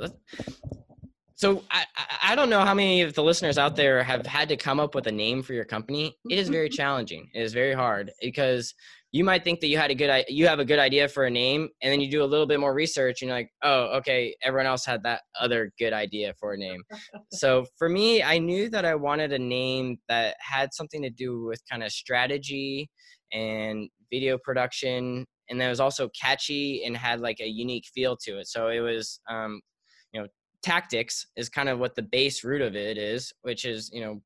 so 1.41 1.63
I, 1.71 1.85
I 2.21 2.35
don't 2.35 2.51
know 2.51 2.61
how 2.61 2.75
many 2.75 3.01
of 3.01 3.15
the 3.15 3.23
listeners 3.23 3.57
out 3.57 3.75
there 3.75 4.03
have 4.03 4.27
had 4.27 4.47
to 4.49 4.55
come 4.55 4.79
up 4.79 4.93
with 4.93 5.07
a 5.07 5.11
name 5.11 5.41
for 5.41 5.53
your 5.53 5.65
company. 5.65 6.15
It 6.29 6.37
is 6.37 6.49
very 6.49 6.69
challenging. 6.69 7.31
It 7.33 7.41
is 7.41 7.51
very 7.51 7.73
hard 7.73 8.11
because 8.21 8.75
you 9.11 9.23
might 9.23 9.43
think 9.43 9.59
that 9.61 9.67
you 9.67 9.79
had 9.79 9.89
a 9.89 9.95
good 9.95 10.23
you 10.27 10.45
have 10.45 10.59
a 10.59 10.65
good 10.65 10.77
idea 10.77 11.07
for 11.07 11.25
a 11.25 11.31
name 11.31 11.67
and 11.81 11.91
then 11.91 11.99
you 11.99 12.11
do 12.11 12.23
a 12.23 12.25
little 12.25 12.45
bit 12.45 12.59
more 12.59 12.75
research 12.75 13.21
and 13.23 13.29
you're 13.29 13.37
like 13.37 13.49
oh 13.63 13.97
okay 13.97 14.35
everyone 14.43 14.67
else 14.67 14.85
had 14.85 15.01
that 15.01 15.21
other 15.39 15.73
good 15.79 15.91
idea 15.93 16.33
for 16.39 16.53
a 16.53 16.57
name 16.57 16.81
so 17.33 17.65
for 17.77 17.89
me 17.89 18.23
i 18.23 18.37
knew 18.37 18.69
that 18.69 18.85
i 18.85 18.95
wanted 18.95 19.33
a 19.33 19.39
name 19.39 19.97
that 20.07 20.37
had 20.39 20.73
something 20.73 21.01
to 21.01 21.09
do 21.09 21.43
with 21.43 21.61
kind 21.69 21.83
of 21.83 21.91
strategy 21.91 22.89
and 23.33 23.89
video 24.09 24.37
production 24.37 25.25
and 25.49 25.59
that 25.59 25.67
was 25.67 25.81
also 25.81 26.07
catchy 26.09 26.85
and 26.85 26.95
had 26.95 27.19
like 27.19 27.41
a 27.41 27.47
unique 27.47 27.87
feel 27.93 28.15
to 28.15 28.39
it 28.39 28.47
so 28.47 28.69
it 28.69 28.79
was 28.79 29.19
um, 29.29 29.59
you 30.13 30.21
know 30.21 30.27
tactics 30.63 31.27
is 31.35 31.49
kind 31.49 31.69
of 31.69 31.79
what 31.79 31.95
the 31.95 32.01
base 32.01 32.43
root 32.43 32.61
of 32.61 32.75
it 32.75 32.97
is 32.97 33.33
which 33.41 33.65
is 33.65 33.89
you 33.93 34.01
know 34.01 34.21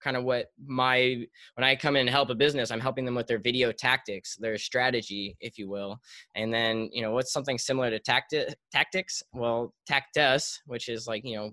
kind 0.00 0.16
of 0.16 0.24
what 0.24 0.46
my 0.64 1.26
when 1.54 1.64
I 1.64 1.76
come 1.76 1.96
in 1.96 2.02
and 2.02 2.10
help 2.10 2.30
a 2.30 2.34
business, 2.34 2.70
I'm 2.70 2.80
helping 2.80 3.04
them 3.04 3.14
with 3.14 3.26
their 3.26 3.38
video 3.38 3.72
tactics, 3.72 4.36
their 4.36 4.58
strategy, 4.58 5.36
if 5.40 5.58
you 5.58 5.68
will. 5.68 6.00
And 6.34 6.52
then, 6.52 6.88
you 6.92 7.02
know, 7.02 7.12
what's 7.12 7.32
something 7.32 7.58
similar 7.58 7.90
to 7.90 7.98
tacti- 7.98 8.54
tactics? 8.72 9.22
Well, 9.32 9.74
tactus, 9.86 10.60
which 10.66 10.88
is 10.88 11.06
like, 11.06 11.24
you 11.24 11.36
know, 11.36 11.50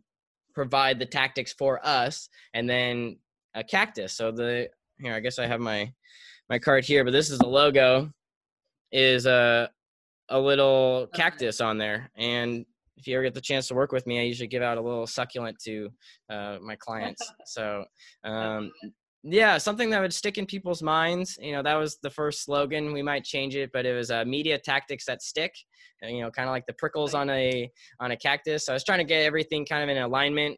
provide 0.53 0.99
the 0.99 1.05
tactics 1.05 1.53
for 1.53 1.85
us, 1.85 2.29
and 2.53 2.69
then 2.69 3.17
a 3.55 3.63
cactus. 3.63 4.13
So 4.13 4.31
the 4.31 4.69
here, 4.99 5.13
I 5.13 5.19
guess 5.19 5.39
I 5.39 5.47
have 5.47 5.59
my 5.59 5.91
my 6.49 6.59
card 6.59 6.85
here, 6.85 7.03
but 7.03 7.11
this 7.11 7.29
is 7.29 7.39
the 7.39 7.47
logo 7.47 8.11
is 8.91 9.25
a 9.25 9.69
a 10.29 10.39
little 10.39 11.07
cactus 11.13 11.61
on 11.61 11.77
there 11.77 12.09
and 12.15 12.65
if 12.97 13.07
you 13.07 13.15
ever 13.15 13.23
get 13.23 13.33
the 13.33 13.41
chance 13.41 13.67
to 13.67 13.75
work 13.75 13.91
with 13.91 14.07
me, 14.07 14.19
I 14.19 14.23
usually 14.23 14.47
give 14.47 14.63
out 14.63 14.77
a 14.77 14.81
little 14.81 15.07
succulent 15.07 15.59
to 15.65 15.89
uh, 16.29 16.57
my 16.61 16.75
clients. 16.75 17.21
So, 17.47 17.85
um, 18.23 18.71
yeah, 19.23 19.57
something 19.57 19.89
that 19.89 20.01
would 20.01 20.13
stick 20.13 20.37
in 20.37 20.45
people's 20.45 20.83
minds. 20.83 21.37
You 21.41 21.53
know, 21.53 21.63
that 21.63 21.75
was 21.75 21.97
the 22.03 22.09
first 22.09 22.43
slogan. 22.43 22.93
We 22.93 23.01
might 23.01 23.23
change 23.23 23.55
it, 23.55 23.71
but 23.71 23.85
it 23.85 23.93
was 23.95 24.11
uh, 24.11 24.25
media 24.25 24.57
tactics 24.57 25.05
that 25.05 25.21
stick. 25.21 25.53
Uh, 26.03 26.07
you 26.07 26.21
know, 26.21 26.29
kind 26.29 26.47
of 26.47 26.53
like 26.53 26.65
the 26.67 26.73
prickles 26.73 27.13
on 27.13 27.29
a 27.29 27.71
on 27.99 28.11
a 28.11 28.17
cactus. 28.17 28.65
So 28.65 28.73
I 28.73 28.75
was 28.75 28.83
trying 28.83 28.99
to 28.99 29.05
get 29.05 29.23
everything 29.23 29.65
kind 29.65 29.83
of 29.83 29.95
in 29.95 30.01
alignment, 30.01 30.57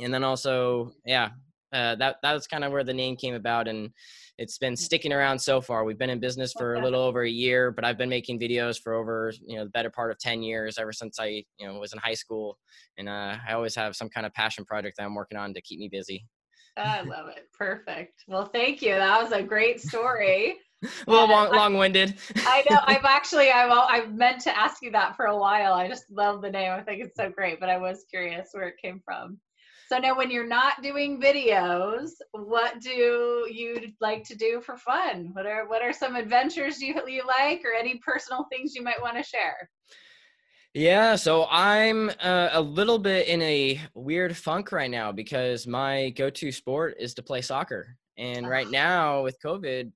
and 0.00 0.12
then 0.12 0.22
also, 0.22 0.92
yeah, 1.04 1.30
uh, 1.72 1.94
that 1.96 2.16
that 2.22 2.32
was 2.32 2.46
kind 2.46 2.64
of 2.64 2.72
where 2.72 2.84
the 2.84 2.92
name 2.92 3.16
came 3.16 3.34
about, 3.34 3.68
and 3.68 3.90
it's 4.38 4.58
been 4.58 4.76
sticking 4.76 5.12
around 5.12 5.38
so 5.38 5.60
far. 5.60 5.84
We've 5.84 5.98
been 5.98 6.10
in 6.10 6.20
business 6.20 6.52
for 6.52 6.74
a 6.74 6.82
little 6.82 7.02
over 7.02 7.22
a 7.22 7.30
year, 7.30 7.70
but 7.70 7.84
I've 7.84 7.98
been 7.98 8.08
making 8.08 8.40
videos 8.40 8.80
for 8.80 8.94
over 8.94 9.32
you 9.46 9.56
know 9.56 9.64
the 9.64 9.70
better 9.70 9.90
part 9.90 10.10
of 10.10 10.18
ten 10.18 10.42
years, 10.42 10.78
ever 10.78 10.92
since 10.92 11.18
I 11.18 11.44
you 11.58 11.66
know 11.66 11.78
was 11.78 11.92
in 11.92 11.98
high 11.98 12.14
school, 12.14 12.58
and 12.98 13.08
uh, 13.08 13.36
I 13.48 13.52
always 13.52 13.74
have 13.74 13.96
some 13.96 14.08
kind 14.08 14.26
of 14.26 14.34
passion 14.34 14.64
project 14.64 14.96
that 14.98 15.04
I'm 15.04 15.14
working 15.14 15.38
on 15.38 15.54
to 15.54 15.60
keep 15.62 15.78
me 15.78 15.88
busy. 15.88 16.26
I 16.76 17.02
love 17.02 17.28
it. 17.28 17.48
Perfect. 17.52 18.24
Well, 18.26 18.46
thank 18.46 18.80
you. 18.82 18.94
That 18.94 19.22
was 19.22 19.32
a 19.32 19.42
great 19.42 19.80
story. 19.80 20.56
a 21.06 21.10
little 21.10 21.28
long, 21.28 21.52
long-winded. 21.52 22.14
I 22.36 22.64
know. 22.70 22.78
I've 22.86 23.04
actually, 23.04 23.50
I've, 23.50 23.70
I've 23.70 24.14
meant 24.14 24.40
to 24.42 24.58
ask 24.58 24.82
you 24.82 24.90
that 24.92 25.16
for 25.16 25.26
a 25.26 25.36
while. 25.36 25.74
I 25.74 25.86
just 25.86 26.10
love 26.10 26.42
the 26.42 26.50
name. 26.50 26.72
I 26.72 26.80
think 26.80 27.02
it's 27.02 27.16
so 27.16 27.30
great, 27.30 27.60
but 27.60 27.68
I 27.68 27.76
was 27.76 28.04
curious 28.10 28.48
where 28.52 28.68
it 28.68 28.76
came 28.82 29.00
from. 29.04 29.38
So 29.92 29.98
now 29.98 30.16
when 30.16 30.30
you're 30.30 30.46
not 30.46 30.82
doing 30.82 31.20
videos, 31.20 32.12
what 32.30 32.80
do 32.80 32.88
you 33.52 33.92
like 34.00 34.24
to 34.24 34.34
do 34.34 34.62
for 34.62 34.78
fun? 34.78 35.28
What 35.34 35.44
are 35.44 35.68
what 35.68 35.82
are 35.82 35.92
some 35.92 36.16
adventures 36.16 36.80
you 36.80 36.94
you 37.06 37.26
like 37.26 37.60
or 37.62 37.78
any 37.78 37.98
personal 37.98 38.46
things 38.50 38.74
you 38.74 38.82
might 38.82 39.02
want 39.02 39.18
to 39.18 39.22
share? 39.22 39.68
Yeah, 40.72 41.14
so 41.16 41.46
I'm 41.50 42.10
uh, 42.22 42.48
a 42.52 42.60
little 42.62 42.98
bit 42.98 43.28
in 43.28 43.42
a 43.42 43.82
weird 43.94 44.34
funk 44.34 44.72
right 44.72 44.90
now 44.90 45.12
because 45.12 45.66
my 45.66 46.08
go-to 46.16 46.50
sport 46.52 46.94
is 46.98 47.12
to 47.16 47.22
play 47.22 47.42
soccer. 47.42 47.98
And 48.16 48.48
right 48.48 48.68
ah. 48.68 48.70
now 48.70 49.22
with 49.22 49.36
COVID, 49.44 49.92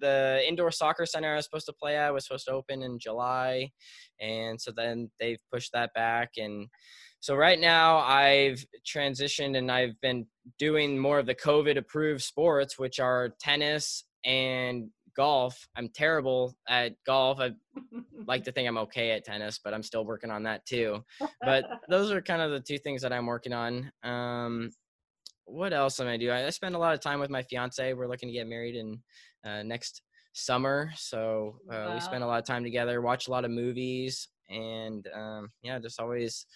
the 0.00 0.42
indoor 0.48 0.72
soccer 0.72 1.06
center 1.06 1.32
I 1.32 1.36
was 1.36 1.44
supposed 1.44 1.66
to 1.66 1.72
play 1.72 1.96
at 1.96 2.12
was 2.12 2.26
supposed 2.26 2.46
to 2.46 2.54
open 2.54 2.82
in 2.82 2.98
July, 2.98 3.70
and 4.20 4.60
so 4.60 4.72
then 4.74 5.12
they've 5.20 5.38
pushed 5.52 5.72
that 5.74 5.94
back 5.94 6.30
and 6.38 6.66
so 7.20 7.34
right 7.34 7.58
now 7.58 7.98
I've 7.98 8.64
transitioned 8.86 9.56
and 9.56 9.70
I've 9.70 10.00
been 10.00 10.26
doing 10.58 10.98
more 10.98 11.18
of 11.18 11.26
the 11.26 11.34
COVID 11.34 11.76
approved 11.76 12.22
sports, 12.22 12.78
which 12.78 13.00
are 13.00 13.30
tennis 13.40 14.04
and 14.24 14.88
golf. 15.16 15.66
I'm 15.76 15.88
terrible 15.88 16.56
at 16.68 16.92
golf. 17.04 17.40
I 17.40 17.50
like 18.26 18.44
to 18.44 18.52
think 18.52 18.68
I'm 18.68 18.78
okay 18.78 19.10
at 19.10 19.24
tennis, 19.24 19.58
but 19.62 19.74
I'm 19.74 19.82
still 19.82 20.04
working 20.04 20.30
on 20.30 20.44
that 20.44 20.64
too. 20.64 21.04
But 21.40 21.64
those 21.88 22.12
are 22.12 22.22
kind 22.22 22.40
of 22.40 22.52
the 22.52 22.60
two 22.60 22.78
things 22.78 23.02
that 23.02 23.12
I'm 23.12 23.26
working 23.26 23.52
on. 23.52 23.90
Um, 24.04 24.70
what 25.44 25.72
else 25.72 25.98
am 25.98 26.06
I 26.06 26.18
do? 26.18 26.30
I 26.30 26.48
spend 26.50 26.76
a 26.76 26.78
lot 26.78 26.94
of 26.94 27.00
time 27.00 27.18
with 27.18 27.30
my 27.30 27.42
fiance. 27.42 27.94
We're 27.94 28.06
looking 28.06 28.28
to 28.28 28.32
get 28.32 28.46
married 28.46 28.76
in 28.76 29.00
uh, 29.44 29.62
next 29.64 30.02
summer, 30.34 30.92
so 30.94 31.58
uh, 31.68 31.74
wow. 31.74 31.94
we 31.94 32.00
spend 32.00 32.22
a 32.22 32.26
lot 32.26 32.38
of 32.38 32.44
time 32.44 32.62
together. 32.62 33.00
Watch 33.00 33.26
a 33.26 33.30
lot 33.30 33.44
of 33.44 33.50
movies 33.50 34.28
and 34.50 35.06
um, 35.14 35.50
yeah, 35.62 35.78
just 35.78 36.00
always 36.00 36.46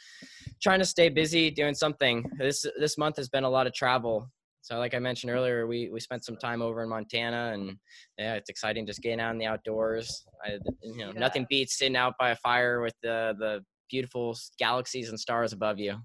trying 0.62 0.78
to 0.78 0.84
stay 0.84 1.08
busy 1.08 1.50
doing 1.50 1.74
something. 1.74 2.24
This 2.38 2.66
this 2.78 2.98
month 2.98 3.16
has 3.16 3.28
been 3.28 3.44
a 3.44 3.50
lot 3.50 3.66
of 3.66 3.74
travel. 3.74 4.28
So 4.62 4.78
like 4.78 4.94
I 4.94 5.00
mentioned 5.00 5.32
earlier, 5.32 5.66
we 5.66 5.90
we 5.90 6.00
spent 6.00 6.24
some 6.24 6.36
time 6.36 6.62
over 6.62 6.82
in 6.82 6.88
Montana, 6.88 7.52
and 7.52 7.76
yeah, 8.18 8.34
it's 8.34 8.48
exciting 8.48 8.86
just 8.86 9.02
getting 9.02 9.20
out 9.20 9.32
in 9.32 9.38
the 9.38 9.46
outdoors. 9.46 10.24
I, 10.44 10.58
you 10.82 10.98
know, 10.98 11.12
yeah. 11.12 11.20
nothing 11.20 11.46
beats 11.48 11.78
sitting 11.78 11.96
out 11.96 12.14
by 12.18 12.30
a 12.30 12.36
fire 12.36 12.80
with 12.80 12.94
the 13.02 13.34
the 13.38 13.64
beautiful 13.90 14.36
galaxies 14.58 15.10
and 15.10 15.18
stars 15.18 15.52
above 15.52 15.78
you. 15.78 15.96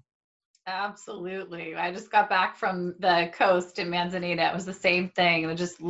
Absolutely. 0.68 1.74
I 1.74 1.90
just 1.90 2.10
got 2.10 2.28
back 2.28 2.54
from 2.54 2.94
the 2.98 3.30
coast 3.32 3.78
in 3.78 3.88
Manzanita. 3.88 4.50
It 4.50 4.54
was 4.54 4.66
the 4.66 4.74
same 4.74 5.08
thing. 5.08 5.42
It 5.42 5.46
was 5.46 5.58
just 5.58 5.80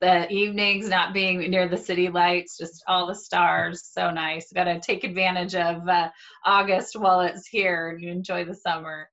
the 0.00 0.26
evenings 0.32 0.88
not 0.88 1.12
being 1.12 1.38
near 1.50 1.68
the 1.68 1.76
city 1.76 2.08
lights, 2.08 2.56
just 2.56 2.82
all 2.88 3.06
the 3.06 3.14
stars. 3.14 3.90
So 3.92 4.10
nice. 4.10 4.50
Got 4.50 4.64
to 4.64 4.80
take 4.80 5.04
advantage 5.04 5.54
of 5.54 5.86
uh, 5.86 6.08
August 6.46 6.98
while 6.98 7.20
it's 7.20 7.46
here 7.46 7.90
and 7.90 8.08
enjoy 8.08 8.46
the 8.46 8.54
summer. 8.54 9.10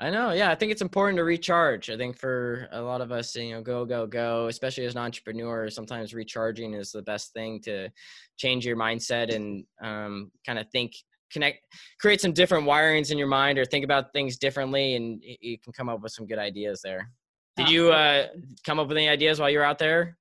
I 0.00 0.10
know. 0.10 0.32
Yeah. 0.32 0.50
I 0.50 0.56
think 0.56 0.72
it's 0.72 0.82
important 0.82 1.18
to 1.18 1.24
recharge. 1.24 1.88
I 1.88 1.96
think 1.96 2.18
for 2.18 2.68
a 2.72 2.82
lot 2.82 3.00
of 3.00 3.12
us, 3.12 3.36
you 3.36 3.52
know, 3.52 3.62
go, 3.62 3.84
go, 3.84 4.04
go, 4.04 4.48
especially 4.48 4.84
as 4.84 4.96
an 4.96 5.00
entrepreneur, 5.00 5.70
sometimes 5.70 6.12
recharging 6.12 6.74
is 6.74 6.90
the 6.90 7.02
best 7.02 7.32
thing 7.32 7.60
to 7.62 7.88
change 8.36 8.66
your 8.66 8.76
mindset 8.76 9.32
and 9.32 9.64
um, 9.80 10.32
kind 10.44 10.58
of 10.58 10.68
think 10.70 10.96
connect 11.36 11.66
create 12.00 12.20
some 12.20 12.32
different 12.32 12.66
wirings 12.66 13.10
in 13.10 13.18
your 13.18 13.28
mind 13.28 13.58
or 13.58 13.64
think 13.64 13.84
about 13.84 14.12
things 14.12 14.38
differently 14.38 14.96
and 14.96 15.22
you 15.22 15.58
can 15.58 15.72
come 15.72 15.88
up 15.88 16.00
with 16.00 16.12
some 16.12 16.26
good 16.26 16.38
ideas 16.38 16.80
there. 16.82 17.10
Did 17.56 17.68
you 17.68 17.90
uh, 17.90 18.26
come 18.64 18.78
up 18.78 18.88
with 18.88 18.96
any 18.96 19.08
ideas 19.08 19.40
while 19.40 19.50
you 19.50 19.58
were 19.58 19.64
out 19.64 19.78
there 19.78 20.16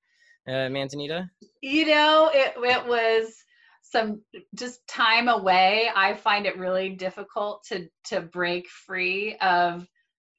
uh, 0.48 0.70
manzanita? 0.70 1.30
You 1.62 1.86
know 1.86 2.32
it, 2.34 2.54
it 2.58 2.88
was 2.88 3.34
some 3.82 4.20
just 4.56 4.86
time 4.88 5.28
away 5.28 5.90
i 5.96 6.14
find 6.14 6.48
it 6.48 6.58
really 6.58 6.90
difficult 6.90 7.64
to 7.64 7.88
to 8.04 8.20
break 8.20 8.68
free 8.68 9.38
of 9.42 9.88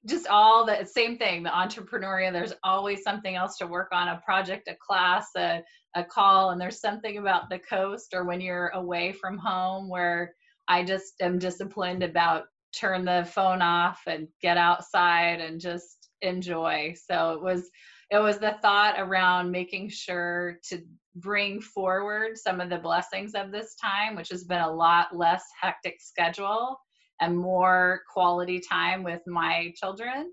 just 0.04 0.26
all 0.26 0.66
the 0.66 0.84
same 0.84 1.16
thing 1.16 1.42
the 1.42 1.50
entrepreneurial 1.50 2.32
there's 2.32 2.52
always 2.64 3.02
something 3.02 3.36
else 3.36 3.56
to 3.56 3.66
work 3.66 3.88
on 3.92 4.08
a 4.08 4.20
project 4.24 4.68
a 4.68 4.76
class 4.84 5.28
a, 5.36 5.62
a 5.94 6.04
call 6.04 6.50
and 6.50 6.60
there's 6.60 6.80
something 6.80 7.18
about 7.18 7.48
the 7.48 7.58
coast 7.58 8.14
or 8.14 8.24
when 8.24 8.40
you're 8.40 8.68
away 8.74 9.12
from 9.12 9.38
home 9.38 9.88
where 9.88 10.34
I 10.68 10.84
just 10.84 11.14
am 11.20 11.38
disciplined 11.38 12.02
about 12.02 12.44
turn 12.74 13.04
the 13.04 13.28
phone 13.32 13.62
off 13.62 14.02
and 14.06 14.28
get 14.42 14.56
outside 14.56 15.40
and 15.40 15.60
just 15.60 16.08
enjoy. 16.22 16.94
So 17.08 17.32
it 17.34 17.42
was 17.42 17.70
it 18.10 18.18
was 18.18 18.38
the 18.38 18.56
thought 18.62 18.94
around 18.98 19.50
making 19.50 19.88
sure 19.88 20.58
to 20.68 20.80
bring 21.16 21.60
forward 21.60 22.36
some 22.36 22.60
of 22.60 22.70
the 22.70 22.78
blessings 22.78 23.34
of 23.34 23.50
this 23.50 23.74
time, 23.82 24.14
which 24.14 24.28
has 24.28 24.44
been 24.44 24.60
a 24.60 24.72
lot 24.72 25.16
less 25.16 25.42
hectic 25.60 25.96
schedule 26.00 26.78
and 27.20 27.36
more 27.36 28.02
quality 28.12 28.60
time 28.60 29.02
with 29.02 29.22
my 29.26 29.72
children 29.76 30.30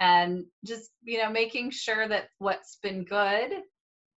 and 0.00 0.44
just 0.64 0.90
you 1.02 1.18
know 1.18 1.30
making 1.30 1.70
sure 1.70 2.06
that 2.06 2.28
what's 2.38 2.78
been 2.82 3.04
good 3.04 3.50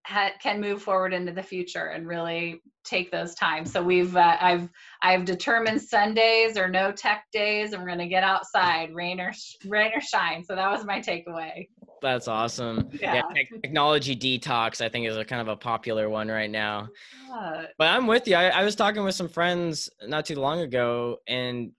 ha- 0.10 0.32
can 0.42 0.60
move 0.60 0.82
forward 0.82 1.14
into 1.14 1.32
the 1.32 1.44
future 1.44 1.88
and 1.88 2.08
really 2.08 2.62
take 2.84 3.12
those 3.12 3.36
times. 3.36 3.72
So 3.72 3.84
we've 3.84 4.16
uh, 4.16 4.38
I've 4.40 4.68
I've 5.02 5.26
determined 5.26 5.82
Sundays 5.82 6.58
or 6.58 6.68
no 6.68 6.92
tech 6.92 7.26
days, 7.32 7.74
and 7.74 7.82
we're 7.82 7.90
gonna 7.90 8.08
get 8.08 8.24
outside, 8.24 8.94
rain 8.94 9.20
or 9.20 9.32
sh- 9.32 9.56
rain 9.66 9.92
or 9.96 10.02
shine. 10.02 10.44
So 10.44 10.56
that 10.56 10.70
was 10.70 10.86
my 10.86 11.00
takeaway. 11.00 11.68
That's 12.02 12.28
awesome. 12.28 12.90
Yeah, 13.00 13.16
yeah 13.16 13.44
technology 13.62 14.16
detox 14.16 14.82
I 14.82 14.90
think 14.90 15.08
is 15.08 15.18
a 15.18 15.26
kind 15.26 15.42
of 15.42 15.48
a 15.50 15.56
popular 15.56 16.10
one 16.10 16.30
right 16.30 16.50
now. 16.50 16.88
Yeah. 17.28 17.66
But 17.78 17.90
I'm 17.90 18.08
with 18.08 18.28
you. 18.28 18.36
I, 18.36 18.48
I 18.50 18.64
was 18.64 18.76
talking 18.76 19.04
with 19.04 19.16
some 19.16 19.30
friends 19.30 19.90
not 20.08 20.26
too 20.26 20.36
long 20.36 20.62
ago, 20.62 21.18
and 21.28 21.72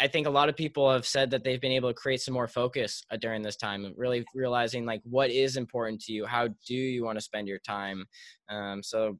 I, 0.00 0.08
think 0.08 0.26
a 0.26 0.30
lot 0.30 0.48
of 0.48 0.56
people 0.56 0.90
have 0.90 1.06
said 1.06 1.30
that 1.30 1.44
they've 1.44 1.60
been 1.60 1.72
able 1.72 1.90
to 1.90 1.94
create 1.94 2.22
some 2.22 2.32
more 2.32 2.48
focus 2.48 3.04
uh, 3.10 3.16
during 3.16 3.42
this 3.42 3.56
time, 3.56 3.92
really 3.96 4.24
realizing 4.34 4.86
like 4.86 5.02
what 5.04 5.30
is 5.30 5.56
important 5.56 6.00
to 6.02 6.12
you. 6.12 6.24
How 6.24 6.48
do 6.66 6.74
you 6.74 7.04
want 7.04 7.18
to 7.18 7.24
spend 7.24 7.48
your 7.48 7.58
time? 7.58 8.06
Um, 8.48 8.82
so, 8.82 9.18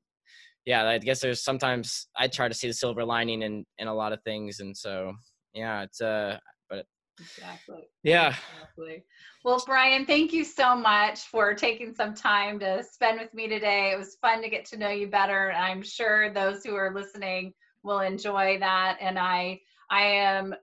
yeah, 0.65 0.87
I 0.89 0.99
guess 0.99 1.21
there's 1.21 1.45
sometimes 1.45 2.09
I 2.17 2.29
try 2.29 2.49
to 2.49 2.55
see 2.55 2.69
the 2.69 2.75
silver 2.75 3.05
lining 3.05 3.43
in 3.43 3.67
in 3.79 3.89
a 3.89 3.95
lot 3.95 4.15
of 4.15 4.23
things, 4.23 4.61
and 4.61 4.75
so 4.75 5.13
yeah, 5.53 5.83
it's 5.83 6.01
uh, 6.01 6.39
but 6.71 6.87
exactly. 7.21 7.83
Yeah. 8.03 8.35
Exactly. 8.55 9.05
Well, 9.45 9.63
Brian, 9.67 10.07
thank 10.07 10.33
you 10.33 10.43
so 10.43 10.75
much 10.75 11.21
for 11.21 11.53
taking 11.53 11.95
some 11.95 12.15
time 12.15 12.59
to 12.61 12.83
spend 12.83 13.21
with 13.21 13.35
me 13.35 13.47
today. 13.47 13.93
It 13.93 13.99
was 13.99 14.17
fun 14.23 14.41
to 14.41 14.49
get 14.49 14.65
to 14.67 14.79
know 14.79 14.89
you 14.89 15.09
better. 15.09 15.51
And 15.51 15.63
I'm 15.63 15.83
sure 15.83 16.33
those 16.33 16.65
who 16.65 16.75
are 16.75 16.95
listening 16.95 17.53
will 17.83 18.01
enjoy 18.01 18.59
that. 18.61 18.97
And 19.03 19.19
I 19.19 19.61
I 19.91 20.03
am 20.03 20.55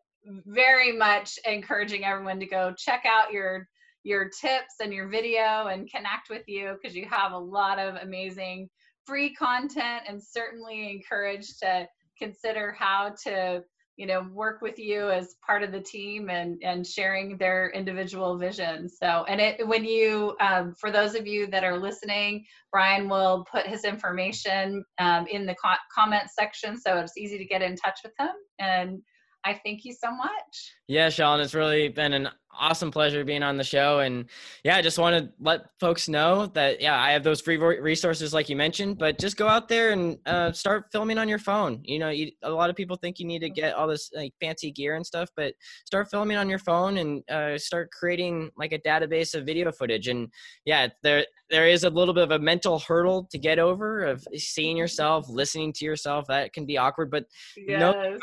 very 0.45 0.91
much 0.91 1.39
encouraging 1.45 2.05
everyone 2.05 2.39
to 2.39 2.45
go 2.45 2.73
check 2.77 3.05
out 3.05 3.31
your 3.31 3.67
your 4.03 4.29
tips 4.29 4.75
and 4.81 4.93
your 4.93 5.07
video 5.07 5.67
and 5.67 5.89
connect 5.91 6.29
with 6.29 6.43
you 6.47 6.75
because 6.81 6.95
you 6.95 7.05
have 7.05 7.33
a 7.33 7.37
lot 7.37 7.77
of 7.77 7.95
amazing 7.95 8.67
free 9.05 9.33
content 9.33 10.03
and 10.07 10.21
certainly 10.21 10.91
encouraged 10.91 11.59
to 11.59 11.87
consider 12.17 12.71
how 12.71 13.13
to 13.23 13.63
you 13.97 14.07
know 14.07 14.25
work 14.33 14.61
with 14.61 14.79
you 14.79 15.11
as 15.11 15.35
part 15.45 15.61
of 15.61 15.71
the 15.71 15.81
team 15.81 16.29
and 16.29 16.59
and 16.63 16.87
sharing 16.87 17.37
their 17.37 17.69
individual 17.71 18.37
vision. 18.37 18.89
So 18.89 19.25
and 19.27 19.39
it 19.39 19.67
when 19.67 19.85
you 19.85 20.35
um, 20.39 20.73
for 20.79 20.91
those 20.91 21.13
of 21.13 21.27
you 21.27 21.47
that 21.47 21.63
are 21.63 21.77
listening 21.77 22.45
brian 22.71 23.09
will 23.09 23.45
put 23.51 23.67
his 23.67 23.83
information 23.83 24.83
um, 24.97 25.27
in 25.27 25.45
the 25.45 25.55
co- 25.55 25.75
comment 25.93 26.29
section 26.33 26.79
so 26.79 26.97
it's 26.97 27.17
easy 27.17 27.37
to 27.37 27.45
get 27.45 27.61
in 27.61 27.75
touch 27.75 27.99
with 28.03 28.13
him. 28.17 28.33
And 28.59 29.01
I 29.43 29.59
thank 29.65 29.85
you 29.85 29.93
so 29.93 30.11
much. 30.11 30.75
Yeah, 30.87 31.09
Sean, 31.09 31.39
it's 31.39 31.53
really 31.53 31.89
been 31.89 32.13
an 32.13 32.29
awesome 32.59 32.91
pleasure 32.91 33.23
being 33.23 33.43
on 33.43 33.57
the 33.57 33.63
show. 33.63 33.99
And 33.99 34.25
yeah, 34.63 34.75
I 34.75 34.81
just 34.81 34.99
want 34.99 35.15
to 35.15 35.31
let 35.39 35.67
folks 35.79 36.09
know 36.09 36.47
that, 36.47 36.81
yeah, 36.81 37.01
I 37.01 37.11
have 37.11 37.23
those 37.23 37.41
free 37.41 37.57
resources 37.57 38.33
like 38.33 38.49
you 38.49 38.55
mentioned, 38.55 38.97
but 38.97 39.17
just 39.17 39.37
go 39.37 39.47
out 39.47 39.67
there 39.67 39.91
and 39.91 40.17
uh, 40.25 40.51
start 40.51 40.85
filming 40.91 41.17
on 41.17 41.27
your 41.27 41.39
phone. 41.39 41.79
You 41.83 41.99
know, 41.99 42.09
you, 42.09 42.31
a 42.43 42.51
lot 42.51 42.69
of 42.69 42.75
people 42.75 42.97
think 42.97 43.19
you 43.19 43.25
need 43.25 43.39
to 43.39 43.49
get 43.49 43.73
all 43.73 43.87
this 43.87 44.11
like 44.15 44.33
fancy 44.39 44.71
gear 44.71 44.95
and 44.95 45.05
stuff, 45.05 45.29
but 45.35 45.53
start 45.85 46.09
filming 46.11 46.37
on 46.37 46.49
your 46.49 46.59
phone 46.59 46.97
and 46.97 47.29
uh, 47.29 47.57
start 47.57 47.89
creating 47.91 48.51
like 48.57 48.73
a 48.73 48.79
database 48.79 49.33
of 49.33 49.45
video 49.45 49.71
footage. 49.71 50.07
And 50.07 50.27
yeah, 50.65 50.87
there, 51.03 51.25
there 51.49 51.67
is 51.67 51.83
a 51.83 51.89
little 51.89 52.13
bit 52.13 52.23
of 52.23 52.31
a 52.31 52.39
mental 52.39 52.79
hurdle 52.79 53.27
to 53.31 53.37
get 53.37 53.59
over 53.59 54.03
of 54.03 54.25
seeing 54.35 54.77
yourself, 54.77 55.27
listening 55.29 55.73
to 55.73 55.85
yourself. 55.85 56.27
That 56.27 56.53
can 56.53 56.65
be 56.65 56.77
awkward, 56.77 57.09
but 57.09 57.25
yes. 57.57 57.79
no 57.79 58.17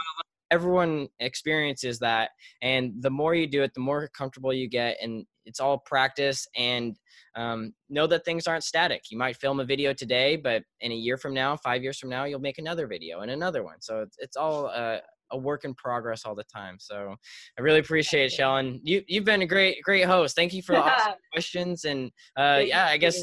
everyone 0.50 1.08
experiences 1.20 1.98
that 1.98 2.30
and 2.62 2.92
the 3.00 3.10
more 3.10 3.34
you 3.34 3.46
do 3.46 3.62
it 3.62 3.72
the 3.74 3.80
more 3.80 4.08
comfortable 4.08 4.52
you 4.52 4.68
get 4.68 4.96
and 5.02 5.26
it's 5.48 5.60
all 5.60 5.78
practice 5.78 6.46
and 6.56 6.96
um, 7.34 7.72
know 7.88 8.06
that 8.06 8.24
things 8.24 8.46
aren't 8.46 8.64
static. 8.64 9.04
You 9.10 9.16
might 9.16 9.36
film 9.36 9.60
a 9.60 9.64
video 9.64 9.92
today 9.92 10.36
but 10.36 10.62
in 10.80 10.92
a 10.92 10.94
year 10.94 11.16
from 11.16 11.34
now 11.34 11.56
five 11.56 11.82
years 11.82 11.98
from 11.98 12.10
now 12.10 12.24
you'll 12.24 12.38
make 12.38 12.58
another 12.58 12.86
video 12.86 13.20
and 13.20 13.30
another 13.30 13.64
one. 13.64 13.80
So 13.80 14.02
it's, 14.02 14.16
it's 14.18 14.36
all 14.36 14.66
uh, 14.66 14.98
a 15.30 15.38
work 15.38 15.64
in 15.64 15.74
progress 15.74 16.24
all 16.24 16.34
the 16.34 16.44
time. 16.44 16.76
So 16.78 17.16
i 17.58 17.62
really 17.62 17.80
appreciate 17.80 18.32
it 18.32 18.38
Shellen. 18.38 18.80
you, 18.82 19.02
you've 19.08 19.24
been 19.24 19.42
a 19.42 19.46
great 19.46 19.82
great 19.82 20.04
host. 20.04 20.36
Thank 20.36 20.52
you 20.52 20.62
for 20.62 20.72
the 20.72 20.82
awesome 20.82 21.14
questions 21.32 21.84
and 21.84 22.10
uh, 22.36 22.60
yeah 22.64 22.86
i 22.86 22.96
guess 22.96 23.22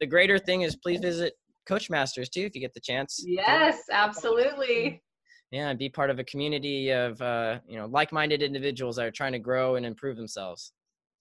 the 0.00 0.06
greater 0.06 0.38
thing 0.38 0.62
is 0.62 0.76
please 0.76 1.00
visit 1.00 1.34
coach 1.66 1.90
masters 1.90 2.28
too 2.30 2.40
if 2.40 2.54
you 2.54 2.60
get 2.60 2.74
the 2.74 2.80
chance. 2.80 3.22
Yes 3.26 3.82
absolutely 3.92 5.02
yeah 5.50 5.68
and 5.68 5.78
be 5.78 5.88
part 5.88 6.10
of 6.10 6.18
a 6.18 6.24
community 6.24 6.90
of 6.90 7.20
uh, 7.22 7.58
you 7.66 7.76
know 7.76 7.86
like-minded 7.86 8.42
individuals 8.42 8.96
that 8.96 9.06
are 9.06 9.10
trying 9.10 9.32
to 9.32 9.38
grow 9.38 9.76
and 9.76 9.86
improve 9.86 10.16
themselves. 10.16 10.72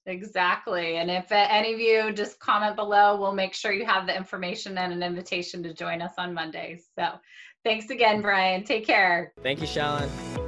Exactly 0.06 0.98
and 0.98 1.12
if 1.12 1.32
any 1.32 1.74
of 1.74 1.80
you 1.80 2.12
just 2.13 2.39
comment 2.39 2.76
below. 2.76 3.20
We'll 3.20 3.34
make 3.34 3.54
sure 3.54 3.72
you 3.74 3.86
have 3.86 4.08
the 4.08 4.15
information 4.15 4.78
and 4.78 4.94
an 4.94 5.04
invitation 5.04 5.62
to 5.63 5.74
join 5.74 6.02
us 6.02 6.13
on 6.18 6.34
mondays. 6.34 6.88
So 6.98 7.10
thanks 7.63 7.89
again 7.89 8.22
brian. 8.22 8.63
Take 8.63 8.86
care. 8.86 9.34
Thank 9.44 9.62
you 9.62 9.68
Shellen. 9.68 10.38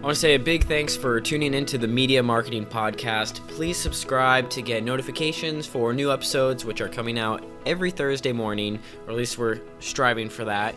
I 0.00 0.02
want 0.04 0.14
to 0.14 0.20
say 0.20 0.34
a 0.34 0.38
big 0.38 0.64
thanks 0.64 0.96
for 0.96 1.20
tuning 1.20 1.52
into 1.52 1.76
the 1.76 1.86
Media 1.86 2.22
Marketing 2.22 2.64
Podcast. 2.64 3.46
Please 3.48 3.76
subscribe 3.76 4.48
to 4.48 4.62
get 4.62 4.82
notifications 4.82 5.66
for 5.66 5.92
new 5.92 6.10
episodes, 6.10 6.64
which 6.64 6.80
are 6.80 6.88
coming 6.88 7.18
out 7.18 7.44
every 7.66 7.90
Thursday 7.90 8.32
morning, 8.32 8.78
or 9.04 9.10
at 9.10 9.18
least 9.18 9.36
we're 9.36 9.60
striving 9.78 10.30
for 10.30 10.46
that. 10.46 10.74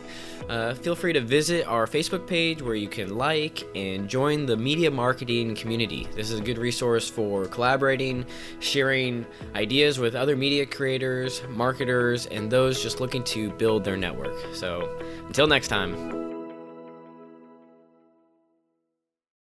Uh, 0.50 0.74
feel 0.74 0.94
free 0.94 1.14
to 1.14 1.22
visit 1.22 1.66
our 1.66 1.86
Facebook 1.86 2.26
page 2.26 2.60
where 2.60 2.74
you 2.74 2.86
can 2.86 3.16
like 3.16 3.64
and 3.74 4.10
join 4.10 4.44
the 4.44 4.58
media 4.58 4.90
marketing 4.90 5.54
community. 5.54 6.06
This 6.14 6.30
is 6.30 6.38
a 6.38 6.42
good 6.42 6.58
resource 6.58 7.08
for 7.08 7.46
collaborating, 7.46 8.26
sharing 8.60 9.24
ideas 9.54 9.98
with 9.98 10.14
other 10.14 10.36
media 10.36 10.66
creators, 10.66 11.40
marketers, 11.48 12.26
and 12.26 12.50
those 12.50 12.82
just 12.82 13.00
looking 13.00 13.24
to 13.24 13.48
build 13.52 13.84
their 13.84 13.96
network. 13.96 14.36
So 14.52 14.98
until 15.28 15.46
next 15.46 15.68
time. 15.68 16.33